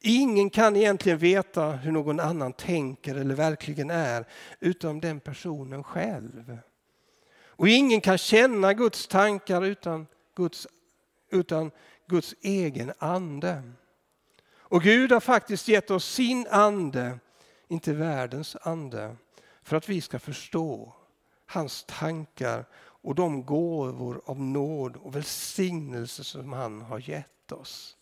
Ingen 0.00 0.50
kan 0.50 0.76
egentligen 0.76 1.18
veta 1.18 1.70
hur 1.70 1.92
någon 1.92 2.20
annan 2.20 2.52
tänker 2.52 3.14
eller 3.14 3.34
verkligen 3.34 3.90
är 3.90 4.24
utom 4.60 5.00
den 5.00 5.20
personen 5.20 5.84
själv. 5.84 6.58
Och 7.46 7.68
ingen 7.68 8.00
kan 8.00 8.18
känna 8.18 8.74
Guds 8.74 9.06
tankar 9.06 9.64
utan 9.64 10.06
Guds, 10.36 10.66
utan 11.30 11.70
Guds 12.06 12.34
egen 12.40 12.92
ande. 12.98 13.62
Och 14.52 14.82
Gud 14.82 15.12
har 15.12 15.20
faktiskt 15.20 15.68
gett 15.68 15.90
oss 15.90 16.04
sin 16.04 16.46
ande, 16.50 17.18
inte 17.68 17.92
världens 17.92 18.56
ande, 18.62 19.16
för 19.62 19.76
att 19.76 19.88
vi 19.88 20.00
ska 20.00 20.18
förstå 20.18 20.94
hans 21.46 21.84
tankar 21.88 22.64
och 22.76 23.14
de 23.14 23.44
gåvor 23.44 24.22
av 24.24 24.40
nåd 24.40 24.96
och 24.96 25.16
välsignelse 25.16 26.24
som 26.24 26.52
han 26.52 26.80
har 26.80 26.98
gett 26.98 27.52
oss. 27.52 27.96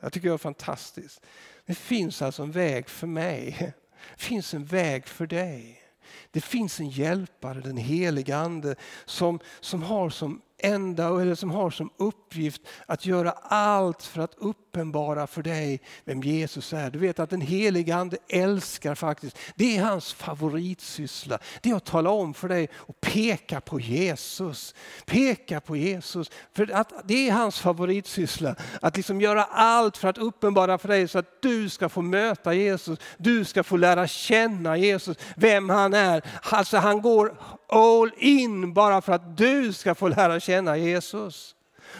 Jag 0.00 0.12
tycker 0.12 0.28
det 0.28 0.34
är 0.34 0.38
fantastiskt. 0.38 1.20
Det 1.66 1.74
finns 1.74 2.22
alltså 2.22 2.42
en 2.42 2.52
väg 2.52 2.88
för 2.88 3.06
mig. 3.06 3.72
Det 4.16 4.22
finns 4.22 4.54
en 4.54 4.64
väg 4.64 5.06
för 5.06 5.26
dig. 5.26 5.82
Det 6.30 6.40
finns 6.40 6.80
en 6.80 6.88
hjälpare, 6.88 7.60
den 7.60 7.76
heliga 7.76 8.36
Ande, 8.36 8.76
som, 9.04 9.38
som 9.60 9.82
har 9.82 10.10
som 10.10 10.42
enda 10.62 11.20
eller 11.20 11.34
som 11.34 11.50
har 11.50 11.70
som 11.70 11.90
uppgift 11.96 12.62
att 12.86 13.06
göra 13.06 13.30
allt 13.42 14.02
för 14.02 14.22
att 14.22 14.34
uppenbara 14.36 15.26
för 15.26 15.42
dig 15.42 15.80
vem 16.04 16.20
Jesus 16.20 16.72
är. 16.72 16.90
Du 16.90 16.98
vet 16.98 17.18
att 17.18 17.30
den 17.30 17.40
heliga 17.40 17.96
Ande 17.96 18.16
älskar 18.28 18.94
faktiskt, 18.94 19.38
det 19.54 19.76
är 19.76 19.82
hans 19.82 20.12
favoritsyssla. 20.12 21.38
Det 21.60 21.70
är 21.70 21.74
att 21.74 21.84
tala 21.84 22.10
om 22.10 22.34
för 22.34 22.48
dig 22.48 22.68
och 22.74 23.00
peka 23.00 23.60
på 23.60 23.80
Jesus. 23.80 24.74
Peka 25.06 25.60
på 25.60 25.76
Jesus. 25.76 26.30
För 26.52 26.72
att 26.72 26.92
det 27.04 27.28
är 27.28 27.32
hans 27.32 27.60
favoritsyssla. 27.60 28.56
Att 28.80 28.96
liksom 28.96 29.20
göra 29.20 29.44
allt 29.44 29.96
för 29.96 30.08
att 30.08 30.18
uppenbara 30.18 30.78
för 30.78 30.88
dig 30.88 31.08
så 31.08 31.18
att 31.18 31.42
du 31.42 31.68
ska 31.68 31.88
få 31.88 32.02
möta 32.02 32.54
Jesus. 32.54 32.98
Du 33.18 33.44
ska 33.44 33.62
få 33.62 33.76
lära 33.76 34.06
känna 34.06 34.76
Jesus, 34.76 35.16
vem 35.36 35.70
han 35.70 35.94
är. 35.94 36.22
Alltså 36.42 36.76
han 36.76 37.02
går 37.02 37.36
all 37.72 38.10
in 38.16 38.72
bara 38.72 39.00
för 39.00 39.12
att 39.12 39.36
du 39.36 39.72
ska 39.72 39.94
få 39.94 40.08
lära 40.08 40.40
känna 40.40 40.76
Jesus 40.76 41.54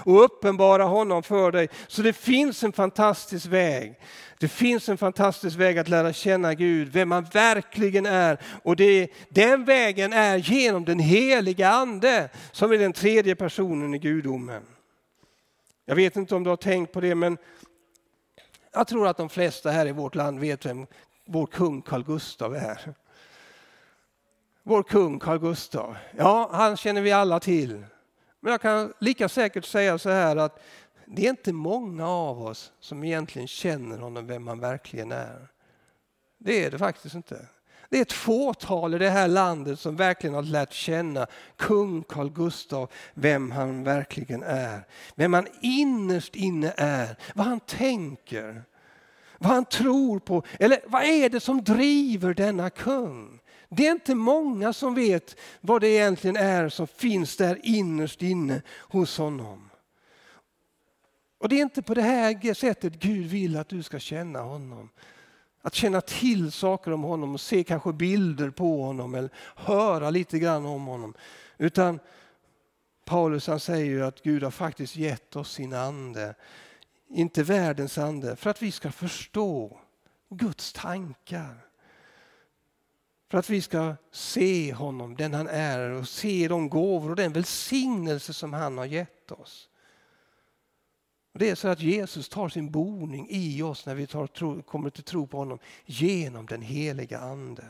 och 0.04 0.24
uppenbara 0.24 0.84
honom 0.84 1.22
för 1.22 1.52
dig. 1.52 1.68
Så 1.88 2.02
det 2.02 2.12
finns 2.12 2.62
en 2.62 2.72
fantastisk 2.72 3.46
väg. 3.46 3.98
Det 4.38 4.48
finns 4.48 4.88
en 4.88 4.98
fantastisk 4.98 5.56
väg 5.56 5.78
att 5.78 5.88
lära 5.88 6.12
känna 6.12 6.54
Gud, 6.54 6.88
vem 6.88 7.08
man 7.08 7.24
verkligen 7.24 8.06
är. 8.06 8.38
Och 8.62 8.76
det, 8.76 9.08
den 9.28 9.64
vägen 9.64 10.12
är 10.12 10.36
genom 10.36 10.84
den 10.84 10.98
heliga 10.98 11.70
Ande 11.70 12.28
som 12.52 12.72
är 12.72 12.78
den 12.78 12.92
tredje 12.92 13.36
personen 13.36 13.94
i 13.94 13.98
gudomen. 13.98 14.62
Jag 15.84 15.96
vet 15.96 16.16
inte 16.16 16.34
om 16.34 16.44
du 16.44 16.50
har 16.50 16.56
tänkt 16.56 16.92
på 16.92 17.00
det 17.00 17.14
men 17.14 17.38
jag 18.72 18.86
tror 18.86 19.08
att 19.08 19.16
de 19.16 19.28
flesta 19.28 19.70
här 19.70 19.86
i 19.86 19.92
vårt 19.92 20.14
land 20.14 20.40
vet 20.40 20.66
vem 20.66 20.86
vår 21.26 21.46
kung 21.46 21.82
Carl 21.82 22.04
Gustaf 22.04 22.52
är. 22.52 22.94
Vår 24.62 24.82
kung 24.82 25.18
Carl 25.18 25.38
Gustaf, 25.38 25.96
ja 26.16 26.50
han 26.52 26.76
känner 26.76 27.00
vi 27.00 27.12
alla 27.12 27.40
till. 27.40 27.84
Men 28.40 28.50
jag 28.50 28.60
kan 28.60 28.92
lika 28.98 29.28
säkert 29.28 29.64
säga 29.64 29.98
så 29.98 30.10
här 30.10 30.36
att 30.36 30.62
det 31.06 31.26
är 31.26 31.30
inte 31.30 31.52
många 31.52 32.08
av 32.08 32.42
oss 32.42 32.72
som 32.80 33.04
egentligen 33.04 33.48
känner 33.48 33.98
honom, 33.98 34.26
vem 34.26 34.46
han 34.46 34.60
verkligen 34.60 35.12
är. 35.12 35.48
Det 36.38 36.64
är 36.64 36.70
det 36.70 36.78
faktiskt 36.78 37.14
inte. 37.14 37.46
Det 37.88 37.98
är 37.98 38.02
ett 38.02 38.12
fåtal 38.12 38.94
i 38.94 38.98
det 38.98 39.10
här 39.10 39.28
landet 39.28 39.80
som 39.80 39.96
verkligen 39.96 40.34
har 40.34 40.42
lärt 40.42 40.72
känna 40.72 41.26
kung 41.56 42.02
Carl 42.02 42.30
Gustaf, 42.30 42.90
vem 43.14 43.50
han 43.50 43.84
verkligen 43.84 44.42
är. 44.42 44.86
Vem 45.14 45.34
han 45.34 45.46
innerst 45.60 46.36
inne 46.36 46.74
är, 46.76 47.16
vad 47.34 47.46
han 47.46 47.60
tänker, 47.60 48.62
vad 49.38 49.52
han 49.52 49.64
tror 49.64 50.18
på. 50.18 50.42
Eller 50.60 50.80
vad 50.86 51.02
är 51.02 51.28
det 51.28 51.40
som 51.40 51.64
driver 51.64 52.34
denna 52.34 52.70
kung? 52.70 53.41
Det 53.74 53.86
är 53.86 53.92
inte 53.92 54.14
många 54.14 54.72
som 54.72 54.94
vet 54.94 55.36
vad 55.60 55.80
det 55.80 55.88
egentligen 55.88 56.36
är 56.36 56.68
som 56.68 56.86
finns 56.86 57.36
där 57.36 57.60
innerst 57.62 58.22
inne 58.22 58.62
hos 58.78 59.18
honom. 59.18 59.70
Och 61.38 61.48
det 61.48 61.56
är 61.56 61.62
inte 61.62 61.82
på 61.82 61.94
det 61.94 62.02
här 62.02 62.54
sättet 62.54 62.92
Gud 62.92 63.26
vill 63.26 63.56
att 63.56 63.68
du 63.68 63.82
ska 63.82 63.98
känna 63.98 64.40
honom. 64.40 64.88
Att 65.62 65.74
känna 65.74 66.00
till 66.00 66.52
saker 66.52 66.92
om 66.92 67.02
honom 67.02 67.34
och 67.34 67.40
se 67.40 67.64
kanske 67.64 67.92
bilder 67.92 68.50
på 68.50 68.82
honom 68.82 69.14
eller 69.14 69.30
höra 69.56 70.10
lite 70.10 70.38
grann 70.38 70.66
om 70.66 70.86
honom. 70.86 71.14
Utan 71.58 72.00
Paulus 73.04 73.46
han 73.46 73.60
säger 73.60 73.86
ju 73.86 74.04
att 74.04 74.22
Gud 74.22 74.42
har 74.42 74.50
faktiskt 74.50 74.96
gett 74.96 75.36
oss 75.36 75.52
sin 75.52 75.72
ande, 75.72 76.34
inte 77.08 77.42
världens 77.42 77.98
ande, 77.98 78.36
för 78.36 78.50
att 78.50 78.62
vi 78.62 78.72
ska 78.72 78.92
förstå 78.92 79.80
Guds 80.30 80.72
tankar. 80.72 81.71
För 83.32 83.38
att 83.38 83.50
vi 83.50 83.62
ska 83.62 83.94
se 84.10 84.72
honom, 84.72 85.16
den 85.16 85.34
han 85.34 85.48
är 85.48 85.90
och 85.90 86.08
se 86.08 86.48
de 86.48 86.68
gåvor 86.68 87.10
och 87.10 87.16
den 87.16 87.32
välsignelse 87.32 88.32
som 88.32 88.52
han 88.52 88.78
har 88.78 88.84
gett 88.84 89.30
oss. 89.30 89.68
Det 91.34 91.50
är 91.50 91.54
så 91.54 91.68
att 91.68 91.80
Jesus 91.80 92.28
tar 92.28 92.48
sin 92.48 92.70
boning 92.70 93.26
i 93.30 93.62
oss 93.62 93.86
när 93.86 93.94
vi 93.94 94.06
tar, 94.06 94.26
tro, 94.26 94.62
kommer 94.62 94.90
till 94.90 95.04
tro 95.04 95.26
på 95.26 95.38
honom 95.38 95.58
genom 95.84 96.46
den 96.46 96.62
heliga 96.62 97.18
Ande. 97.18 97.64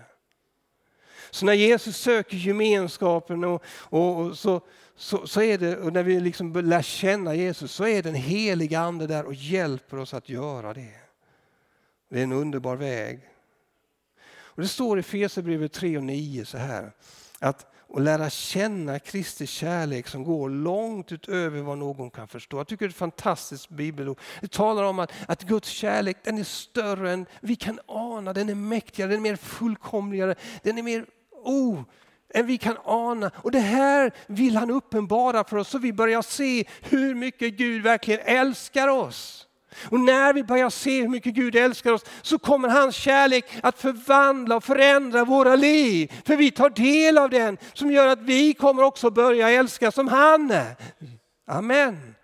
Så 1.31 1.46
när 1.46 1.53
Jesus 1.53 1.96
söker 1.96 2.37
gemenskapen 2.37 3.44
och, 3.44 3.62
och, 3.68 4.20
och 4.20 4.38
så, 4.38 4.61
så, 4.96 5.27
så, 5.27 5.42
är 5.42 5.59
det, 5.59 5.77
och 5.77 5.92
när 5.92 6.03
vi 6.03 6.20
liksom 6.20 6.53
lär 6.53 6.83
känna 6.83 7.35
Jesus 7.35 7.72
så 7.72 7.87
är 7.87 8.03
den 8.03 8.14
heliga 8.14 8.81
Ande 8.81 9.07
där 9.07 9.25
och 9.25 9.35
hjälper 9.35 9.98
oss 9.98 10.14
att 10.14 10.29
göra 10.29 10.75
det. 10.75 10.94
Det 12.09 12.18
är 12.18 12.22
en 12.22 12.33
underbar 12.33 12.77
väg. 12.77 13.32
Och 14.55 14.62
det 14.62 14.69
står 14.69 14.99
i 14.99 15.03
Fesebrevet 15.03 15.73
3 15.73 15.97
och 15.97 16.05
9 16.05 16.45
så 16.45 16.59
här. 16.59 16.93
Att 17.38 17.73
och 17.93 18.01
lära 18.01 18.31
känna 18.31 18.99
Kristi 18.99 19.47
kärlek 19.47 20.09
som 20.09 20.25
går 20.25 20.51
långt 20.51 21.12
utöver 21.12 21.61
vad 21.61 21.79
någon 21.79 22.11
kan 22.11 22.29
förstå. 22.29 22.57
Jag 22.57 22.69
tycker 22.69 22.85
det 22.85 22.88
är 22.88 22.91
ett 22.91 22.97
fantastiskt 22.97 23.69
bibelord. 23.69 24.19
Det 24.41 24.51
talar 24.51 24.85
om 24.85 24.99
att, 24.99 25.12
att 25.29 25.43
Guds 25.43 25.69
kärlek 25.69 26.17
den 26.23 26.38
är 26.38 26.45
större 26.45 27.12
än 27.12 27.27
vi 27.41 27.57
kan 27.57 27.81
ana. 27.87 28.33
Den 28.33 28.49
är 28.49 28.55
mäktigare, 28.55 29.11
den 29.11 29.19
är 29.19 29.23
mer 29.23 29.37
fullkomligare, 29.37 30.35
den 30.62 30.79
är 30.79 30.83
mer 30.83 31.07
oh, 31.31 31.83
än 32.35 32.47
vi 32.47 32.59
kan 32.59 32.77
ana. 32.85 33.31
Och 33.35 33.51
det 33.51 33.61
här 33.61 34.12
vill 34.27 34.57
han 34.57 34.71
uppenbara 34.71 35.45
för 35.45 35.57
oss 35.57 35.69
så 35.69 35.79
vi 35.79 35.93
börjar 35.93 36.23
se 36.23 36.65
hur 36.81 37.15
mycket 37.15 37.55
Gud 37.55 37.83
verkligen 37.83 38.21
älskar 38.21 38.88
oss. 38.88 39.47
Och 39.91 40.01
när 40.01 40.33
vi 40.33 40.45
börjar 40.45 40.71
se 40.71 41.01
hur 41.01 41.09
mycket 41.09 41.35
Gud 41.35 41.57
älskar 41.57 41.93
oss 41.93 42.05
så 42.23 42.39
kommer 42.39 42.69
hans 42.69 42.97
kärlek 42.97 43.45
att 43.63 43.79
förvandla 43.79 44.57
och 44.57 44.65
förändra 44.65 45.25
våra 45.25 45.57
liv. 45.57 46.13
För 46.27 46.37
vi 46.37 46.51
tar 46.51 46.71
del 46.71 47.19
av 47.19 47.31
den 47.31 47.59
som 47.73 47.93
gör 47.93 48.07
att 48.07 48.23
vi 48.23 48.55
kommer 48.55 48.83
också 48.83 49.11
börja 49.11 49.51
älska 49.51 49.91
som 49.91 50.09
han 50.09 50.51
är. 50.51 50.77
Amen. 51.47 52.15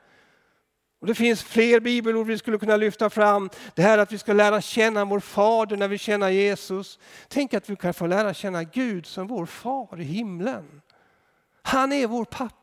Och 1.01 1.07
Det 1.07 1.15
finns 1.15 1.43
fler 1.43 1.81
bibelord 1.81 2.27
vi 2.27 2.39
skulle 2.39 2.59
kunna 2.59 2.77
lyfta 2.77 3.11
fram. 3.11 3.51
Det 3.75 3.83
här 3.83 3.99
att 3.99 4.13
vi 4.13 4.19
ska 4.19 4.33
lära 4.33 4.61
känna 4.61 5.05
vår 5.05 5.21
fader 5.21 5.77
när 5.77 5.89
vi 5.89 5.99
känner 5.99 6.29
Jesus. 6.29 6.99
Tänk 7.29 7.55
att 7.55 7.71
vi 7.71 7.77
kan 7.77 7.95
få 7.95 8.07
lära 8.07 8.35
känna 8.35 8.65
Gud 8.65 9.07
som 9.07 9.27
vår 9.27 9.47
far 9.47 10.01
i 10.01 10.05
himlen. 10.05 10.83
Han 11.63 11.93
är 11.93 12.07
vår 12.07 12.25
pappa. 12.25 12.58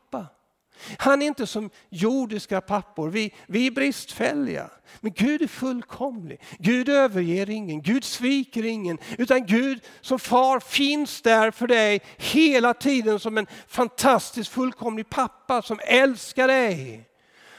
Han 0.98 1.22
är 1.22 1.26
inte 1.26 1.46
som 1.46 1.70
jordiska 1.90 2.60
pappor, 2.60 3.08
vi, 3.08 3.34
vi 3.46 3.66
är 3.66 3.70
bristfälliga. 3.70 4.70
Men 5.00 5.12
Gud 5.12 5.42
är 5.42 5.46
fullkomlig. 5.46 6.40
Gud 6.58 6.88
överger 6.88 7.50
ingen, 7.50 7.82
Gud 7.82 8.04
sviker 8.04 8.64
ingen. 8.64 8.98
Utan 9.18 9.46
Gud 9.46 9.80
som 10.00 10.18
far 10.18 10.60
finns 10.60 11.22
där 11.22 11.50
för 11.50 11.66
dig 11.66 12.00
hela 12.16 12.74
tiden 12.74 13.20
som 13.20 13.38
en 13.38 13.46
fantastisk 13.66 14.52
fullkomlig 14.52 15.10
pappa 15.10 15.62
som 15.62 15.80
älskar 15.86 16.48
dig. 16.48 17.08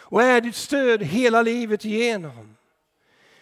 Och 0.09 0.23
är 0.23 0.41
ditt 0.41 0.55
stöd 0.55 1.03
hela 1.03 1.41
livet 1.41 1.85
igenom. 1.85 2.57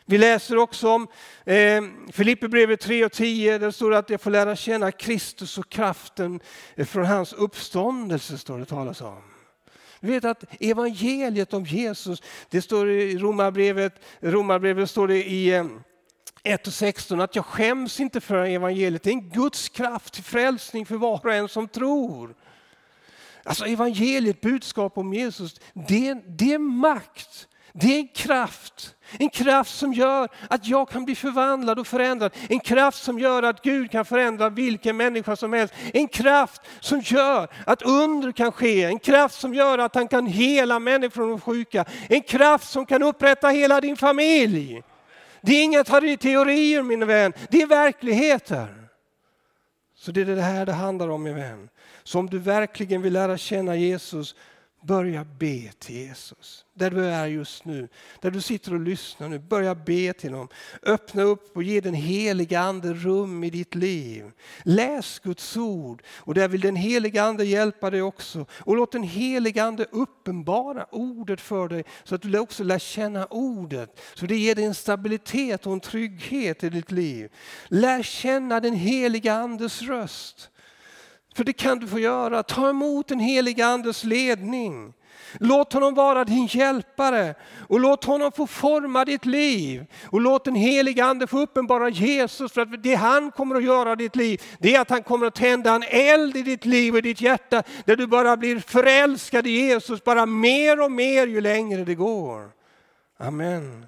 Vi 0.07 0.17
läser 0.17 0.57
också 0.57 0.89
om 0.89 1.07
eh, 1.45 1.83
Filipperbrevet 2.11 2.79
3 2.79 3.05
och 3.05 3.11
10. 3.11 3.57
Där 3.57 3.71
står 3.71 3.91
det 3.91 3.97
att 3.97 4.09
jag 4.09 4.21
får 4.21 4.31
lära 4.31 4.55
känna 4.55 4.91
Kristus 4.91 5.57
och 5.57 5.69
kraften 5.69 6.39
från 6.77 7.05
hans 7.05 7.33
uppståndelse. 7.33 8.37
står 8.37 8.59
det 8.59 8.65
talas 8.65 9.01
om. 9.01 9.34
Vi 9.99 10.11
vet 10.11 10.25
att 10.25 10.43
evangeliet 10.59 11.53
om 11.53 11.65
Jesus, 11.65 12.21
det 12.49 12.61
står 12.61 12.89
i 12.89 13.17
Romarbrevet, 13.17 14.01
Romarbrevet 14.19 14.89
står 14.89 15.07
det 15.07 15.23
i 15.23 15.53
eh, 15.53 15.65
1 16.43 16.67
och 16.67 16.73
16 16.73 17.21
att 17.21 17.35
jag 17.35 17.45
skäms 17.45 17.99
inte 17.99 18.21
för 18.21 18.45
evangeliet. 18.45 19.03
Det 19.03 19.09
är 19.09 19.13
en 19.13 19.29
Guds 19.29 19.69
kraft 19.69 20.13
till 20.13 20.23
frälsning 20.23 20.85
för 20.85 20.95
var 20.95 21.25
och 21.25 21.33
en 21.33 21.49
som 21.49 21.67
tror. 21.67 22.35
Alltså 23.43 23.65
evangeliet, 23.65 24.41
budskap 24.41 24.97
om 24.97 25.13
Jesus, 25.13 25.59
det, 25.73 26.13
det 26.13 26.53
är 26.53 26.59
makt. 26.59 27.47
Det 27.77 27.95
är 27.95 27.99
en 27.99 28.07
kraft. 28.07 28.95
En 29.19 29.29
kraft 29.29 29.75
som 29.75 29.93
gör 29.93 30.29
att 30.49 30.67
jag 30.67 30.89
kan 30.89 31.05
bli 31.05 31.15
förvandlad 31.15 31.79
och 31.79 31.87
förändrad. 31.87 32.33
En 32.49 32.59
kraft 32.59 33.03
som 33.03 33.19
gör 33.19 33.43
att 33.43 33.61
Gud 33.61 33.91
kan 33.91 34.05
förändra 34.05 34.49
vilken 34.49 34.97
människa 34.97 35.35
som 35.35 35.53
helst. 35.53 35.73
En 35.93 36.07
kraft 36.07 36.61
som 36.79 36.99
gör 36.99 37.47
att 37.65 37.81
under 37.81 38.31
kan 38.31 38.51
ske. 38.51 38.83
En 38.83 38.99
kraft 38.99 39.39
som 39.39 39.53
gör 39.53 39.77
att 39.77 39.95
han 39.95 40.07
kan 40.07 40.25
hela 40.25 40.79
människor 40.79 41.29
och 41.29 41.43
sjuka. 41.43 41.85
En 42.09 42.21
kraft 42.21 42.69
som 42.69 42.85
kan 42.85 43.03
upprätta 43.03 43.47
hela 43.47 43.81
din 43.81 43.97
familj. 43.97 44.83
Det 45.41 45.51
är 45.51 45.63
inga 45.63 45.83
teorier 45.83 46.83
min 46.83 47.07
vän, 47.07 47.33
det 47.49 47.61
är 47.61 47.67
verkligheter. 47.67 48.67
Så 49.97 50.11
det 50.11 50.21
är 50.21 50.25
det 50.25 50.41
här 50.41 50.65
det 50.65 50.73
handlar 50.73 51.09
om 51.09 51.23
min 51.23 51.35
vän. 51.35 51.69
Så 52.03 52.19
om 52.19 52.29
du 52.29 52.39
verkligen 52.39 53.01
vill 53.01 53.13
lära 53.13 53.37
känna 53.37 53.75
Jesus, 53.75 54.35
börja 54.85 55.25
be 55.39 55.71
till 55.79 55.95
Jesus 55.95 56.65
där 56.75 56.89
du 56.89 57.05
är 57.05 57.27
just 57.27 57.65
nu, 57.65 57.87
där 58.21 58.31
du 58.31 58.41
sitter 58.41 58.73
och 58.73 58.79
lyssnar 58.79 59.29
nu. 59.29 59.39
Börja 59.39 59.75
be 59.75 60.13
till 60.13 60.31
honom. 60.31 60.47
Öppna 60.83 61.21
upp 61.21 61.55
och 61.55 61.63
ge 61.63 61.81
den 61.81 61.93
heliga 61.93 62.59
Ande 62.59 62.93
rum 62.93 63.43
i 63.43 63.49
ditt 63.49 63.75
liv. 63.75 64.31
Läs 64.63 65.19
Guds 65.19 65.57
ord 65.57 66.03
och 66.07 66.33
där 66.33 66.47
vill 66.47 66.61
den 66.61 66.75
heliga 66.75 67.23
Ande 67.23 67.45
hjälpa 67.45 67.89
dig 67.89 68.01
också. 68.01 68.45
Och 68.51 68.75
låt 68.75 68.91
den 68.91 69.03
heliga 69.03 69.63
Ande 69.63 69.85
uppenbara 69.91 70.85
ordet 70.91 71.41
för 71.41 71.67
dig 71.67 71.83
så 72.03 72.15
att 72.15 72.21
du 72.21 72.39
också 72.39 72.63
lär 72.63 72.79
känna 72.79 73.25
ordet. 73.25 73.99
Så 74.15 74.25
det 74.25 74.37
ger 74.37 74.55
dig 74.55 74.65
en 74.65 74.75
stabilitet 74.75 75.67
och 75.67 75.73
en 75.73 75.79
trygghet 75.79 76.63
i 76.63 76.69
ditt 76.69 76.91
liv. 76.91 77.31
Lär 77.67 78.03
känna 78.03 78.59
den 78.59 78.73
heliga 78.73 79.33
Andes 79.33 79.81
röst. 79.81 80.49
För 81.35 81.43
det 81.43 81.53
kan 81.53 81.79
du 81.79 81.87
få 81.87 81.99
göra. 81.99 82.43
Ta 82.43 82.69
emot 82.69 83.07
den 83.07 83.19
heliga 83.19 83.65
Andes 83.65 84.03
ledning. 84.03 84.93
Låt 85.39 85.73
honom 85.73 85.93
vara 85.93 86.23
din 86.23 86.45
hjälpare 86.45 87.35
och 87.67 87.79
låt 87.79 88.03
honom 88.03 88.31
få 88.31 88.47
forma 88.47 89.05
ditt 89.05 89.25
liv. 89.25 89.85
Och 90.05 90.21
låt 90.21 90.45
den 90.45 90.55
heliga 90.55 91.05
Ande 91.05 91.27
få 91.27 91.39
uppenbara 91.39 91.89
Jesus 91.89 92.51
för 92.51 92.61
att 92.61 92.83
det 92.83 92.95
han 92.95 93.31
kommer 93.31 93.55
att 93.55 93.63
göra 93.63 93.93
i 93.93 93.95
ditt 93.95 94.15
liv 94.15 94.41
det 94.59 94.75
är 94.75 94.81
att 94.81 94.89
han 94.89 95.03
kommer 95.03 95.27
att 95.27 95.35
tända 95.35 95.75
en 95.75 95.83
eld 95.83 96.37
i 96.37 96.41
ditt 96.41 96.65
liv 96.65 96.93
och 96.93 96.97
i 96.97 97.01
ditt 97.01 97.21
hjärta 97.21 97.63
där 97.85 97.95
du 97.95 98.07
bara 98.07 98.37
blir 98.37 98.59
förälskad 98.59 99.47
i 99.47 99.49
Jesus 99.49 100.03
bara 100.03 100.25
mer 100.25 100.81
och 100.81 100.91
mer 100.91 101.27
ju 101.27 101.41
längre 101.41 101.83
det 101.83 101.95
går. 101.95 102.51
Amen. 103.17 103.85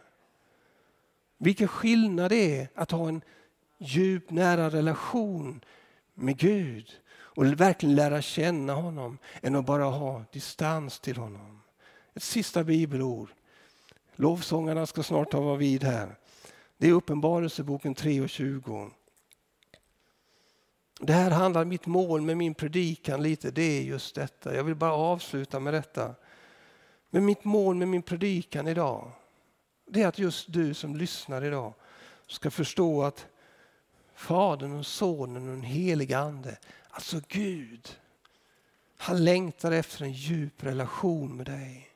Vilken 1.37 1.67
skillnad 1.67 2.31
det 2.31 2.59
är 2.59 2.67
att 2.75 2.91
ha 2.91 3.07
en 3.07 3.21
djup 3.77 4.31
nära 4.31 4.69
relation 4.69 5.61
med 6.13 6.37
Gud 6.37 6.91
och 7.37 7.45
verkligen 7.45 7.95
lära 7.95 8.21
känna 8.21 8.73
honom 8.73 9.17
än 9.41 9.55
att 9.55 9.65
bara 9.65 9.83
ha 9.83 10.23
distans 10.31 10.99
till 10.99 11.17
honom. 11.17 11.61
Ett 12.13 12.23
sista 12.23 12.63
bibelord. 12.63 13.29
Lovsångarna 14.15 14.85
ska 14.85 15.03
snart 15.03 15.31
ta 15.31 15.55
vid 15.55 15.83
här. 15.83 16.15
Det 16.77 16.87
är 16.87 16.91
Uppenbarelseboken 16.91 17.95
3 17.95 18.21
och 18.21 18.29
20. 18.29 18.91
Det 20.99 21.13
här 21.13 21.31
handlar 21.31 21.65
mitt 21.65 21.85
mål 21.85 22.21
med 22.21 22.37
min 22.37 22.53
predikan 22.53 23.23
lite, 23.23 23.51
det 23.51 23.79
är 23.79 23.81
just 23.81 24.15
detta. 24.15 24.55
Jag 24.55 24.63
vill 24.63 24.75
bara 24.75 24.93
avsluta 24.93 25.59
med 25.59 25.73
detta. 25.73 26.15
Men 27.09 27.25
mitt 27.25 27.43
mål 27.43 27.75
med 27.75 27.87
min 27.87 28.01
predikan 28.01 28.67
idag, 28.67 29.11
det 29.85 30.01
är 30.01 30.07
att 30.07 30.19
just 30.19 30.53
du 30.53 30.73
som 30.73 30.95
lyssnar 30.95 31.43
idag 31.43 31.73
ska 32.27 32.51
förstå 32.51 33.03
att 33.03 33.25
Fadern 34.15 34.79
och 34.79 34.85
Sonen 34.85 35.49
och 35.49 35.55
den 35.55 35.63
helige 35.63 36.19
Ande 36.19 36.57
Alltså 36.97 37.21
Gud, 37.27 37.97
han 38.97 39.23
längtar 39.23 39.71
efter 39.71 40.03
en 40.03 40.11
djup 40.11 40.63
relation 40.63 41.37
med 41.37 41.45
dig. 41.45 41.89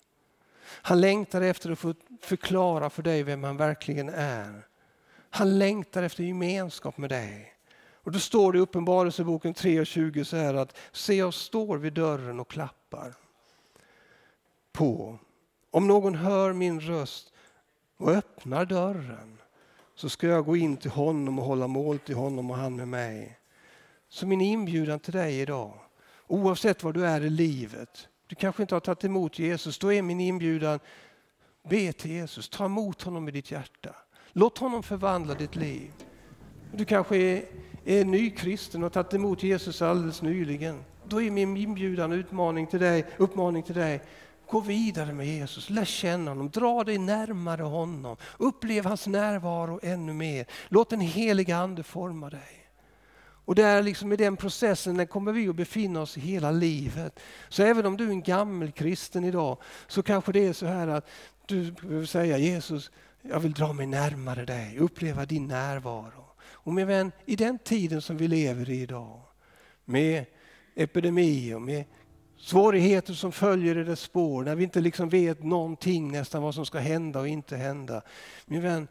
Han 0.63 1.01
längtar 1.01 1.41
efter 1.41 1.71
att 1.71 1.79
få 1.79 1.93
förklara 2.21 2.89
för 2.89 3.03
dig 3.03 3.23
vem 3.23 3.43
han 3.43 3.57
verkligen 3.57 4.09
är. 4.09 4.67
Han 5.29 5.59
längtar 5.59 6.03
efter 6.03 6.23
gemenskap 6.23 6.97
med 6.97 7.09
dig. 7.09 7.53
Och 7.93 8.11
då 8.11 8.19
står 8.19 8.51
det 8.53 8.57
i 8.57 8.61
Uppenbarelseboken 8.61 9.53
3.20 9.53 10.23
så 10.23 10.37
här 10.37 10.53
att 10.53 10.77
se 10.91 11.13
jag 11.13 11.33
står 11.33 11.77
vid 11.77 11.93
dörren 11.93 12.39
och 12.39 12.49
klappar 12.49 13.13
på. 14.71 15.19
Om 15.71 15.87
någon 15.87 16.15
hör 16.15 16.53
min 16.53 16.81
röst 16.81 17.33
och 17.97 18.11
öppnar 18.11 18.65
dörren 18.65 19.37
så 19.95 20.09
ska 20.09 20.27
jag 20.27 20.45
gå 20.45 20.55
in 20.55 20.77
till 20.77 20.91
honom 20.91 21.39
och 21.39 21.45
hålla 21.45 21.67
mål 21.67 21.99
till 21.99 22.15
honom 22.15 22.51
och 22.51 22.57
han 22.57 22.75
med 22.75 22.87
mig. 22.87 23.37
Så 24.13 24.27
min 24.27 24.41
inbjudan 24.41 24.99
till 24.99 25.13
dig 25.13 25.39
idag, 25.39 25.73
oavsett 26.27 26.83
var 26.83 26.93
du 26.93 27.05
är 27.05 27.21
i 27.21 27.29
livet, 27.29 28.07
du 28.27 28.35
kanske 28.35 28.63
inte 28.63 28.75
har 28.75 28.79
tagit 28.79 29.03
emot 29.03 29.39
Jesus, 29.39 29.79
då 29.79 29.93
är 29.93 30.01
min 30.01 30.19
inbjudan, 30.19 30.79
be 31.69 31.93
till 31.93 32.11
Jesus, 32.11 32.49
ta 32.49 32.65
emot 32.65 33.01
honom 33.01 33.27
i 33.27 33.31
ditt 33.31 33.51
hjärta. 33.51 33.95
Låt 34.31 34.57
honom 34.57 34.83
förvandla 34.83 35.33
ditt 35.33 35.55
liv. 35.55 35.91
Du 36.73 36.85
kanske 36.85 37.17
är, 37.17 37.45
är 37.85 38.05
nykristen 38.05 38.83
och 38.83 38.85
har 38.85 39.03
tagit 39.03 39.13
emot 39.13 39.43
Jesus 39.43 39.81
alldeles 39.81 40.21
nyligen. 40.21 40.83
Då 41.07 41.21
är 41.21 41.31
min 41.31 41.57
inbjudan 41.57 42.11
utmaning 42.11 42.67
till 42.67 42.79
dig, 42.79 43.05
uppmaning 43.17 43.63
till 43.63 43.75
dig, 43.75 44.01
gå 44.49 44.59
vidare 44.59 45.13
med 45.13 45.27
Jesus, 45.27 45.69
lär 45.69 45.85
känna 45.85 46.31
honom, 46.31 46.49
dra 46.49 46.83
dig 46.83 46.97
närmare 46.97 47.63
honom, 47.63 48.17
upplev 48.37 48.85
hans 48.85 49.07
närvaro 49.07 49.79
ännu 49.83 50.13
mer. 50.13 50.45
Låt 50.67 50.89
den 50.89 51.01
heliga 51.01 51.57
Ande 51.57 51.83
forma 51.83 52.29
dig. 52.29 52.60
Och 53.51 53.55
där 53.55 53.83
liksom 53.83 54.13
i 54.13 54.15
den 54.15 54.37
processen 54.37 54.97
den 54.97 55.07
kommer 55.07 55.31
vi 55.31 55.49
att 55.49 55.55
befinna 55.55 56.01
oss 56.01 56.17
hela 56.17 56.51
livet. 56.51 57.19
Så 57.49 57.63
även 57.63 57.85
om 57.85 57.97
du 57.97 58.07
är 58.07 58.09
en 58.09 58.21
gammal 58.21 58.71
kristen 58.71 59.23
idag 59.23 59.57
så 59.87 60.03
kanske 60.03 60.31
det 60.31 60.47
är 60.47 60.53
så 60.53 60.65
här 60.65 60.87
att 60.87 61.09
du 61.45 61.71
behöver 61.71 62.05
säga 62.05 62.37
Jesus, 62.37 62.91
jag 63.21 63.39
vill 63.39 63.53
dra 63.53 63.73
mig 63.73 63.87
närmare 63.87 64.45
dig, 64.45 64.77
uppleva 64.77 65.25
din 65.25 65.47
närvaro. 65.47 66.25
Och 66.43 66.73
min 66.73 66.87
vän, 66.87 67.11
i 67.25 67.35
den 67.35 67.59
tiden 67.59 68.01
som 68.01 68.17
vi 68.17 68.27
lever 68.27 68.69
i 68.69 68.81
idag 68.81 69.21
med 69.85 70.25
epidemi 70.75 71.53
och 71.53 71.61
med 71.61 71.83
svårigheter 72.37 73.13
som 73.13 73.31
följer 73.31 73.77
i 73.77 73.83
dess 73.83 74.01
spår, 74.01 74.43
när 74.43 74.55
vi 74.55 74.63
inte 74.63 74.81
liksom 74.81 75.09
vet 75.09 75.43
någonting 75.43 76.11
nästan 76.11 76.43
vad 76.43 76.55
som 76.55 76.65
ska 76.65 76.79
hända 76.79 77.19
och 77.19 77.27
inte 77.27 77.57
hända. 77.57 78.01
Min 78.45 78.61
vän, 78.61 78.87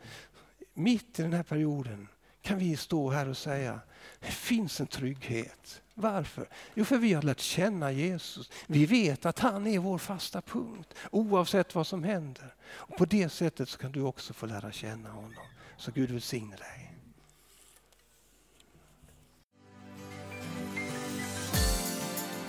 mitt 0.75 1.19
i 1.19 1.23
den 1.23 1.33
här 1.33 1.43
perioden 1.43 2.09
kan 2.43 2.59
vi 2.59 2.77
stå 2.77 3.11
här 3.11 3.29
och 3.29 3.37
säga 3.37 3.81
det 4.21 4.33
finns 4.33 4.81
en 4.81 4.87
trygghet. 4.87 5.83
Varför? 5.95 6.49
Jo, 6.75 6.85
för 6.85 6.99
vi 6.99 7.13
har 7.13 7.23
lärt 7.23 7.41
känna 7.41 7.93
Jesus. 7.93 8.51
Vi 8.67 8.87
vet 8.87 9.27
att 9.27 9.39
han 9.39 9.67
är 9.67 9.79
vår 9.79 9.99
fasta 9.99 10.41
punkt 10.41 10.95
oavsett 11.11 11.75
vad 11.75 11.87
som 11.87 12.05
händer. 12.05 12.55
Och 12.73 12.97
På 12.97 13.05
det 13.05 13.29
sättet 13.29 13.69
så 13.69 13.79
kan 13.79 13.93
du 13.93 14.03
också 14.03 14.33
få 14.33 14.47
lära 14.47 14.73
känna 14.73 15.11
honom. 15.11 15.45
Så 15.77 15.91
Gud 15.91 16.11
välsigne 16.11 16.57
dig. 16.57 16.95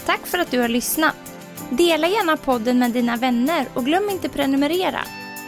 Tack 0.06 0.28
för 0.28 0.38
att 0.38 0.52
du 0.52 0.60
har 0.60 0.68
lyssnat. 0.68 1.16
Dela 1.72 2.08
gärna 2.08 2.38
podden 2.38 2.80
med 2.80 2.92
dina 2.92 3.18
vänner 3.18 3.68
och 3.74 3.86
glöm 3.86 4.10
inte 4.10 4.30
prenumerera. 4.30 5.21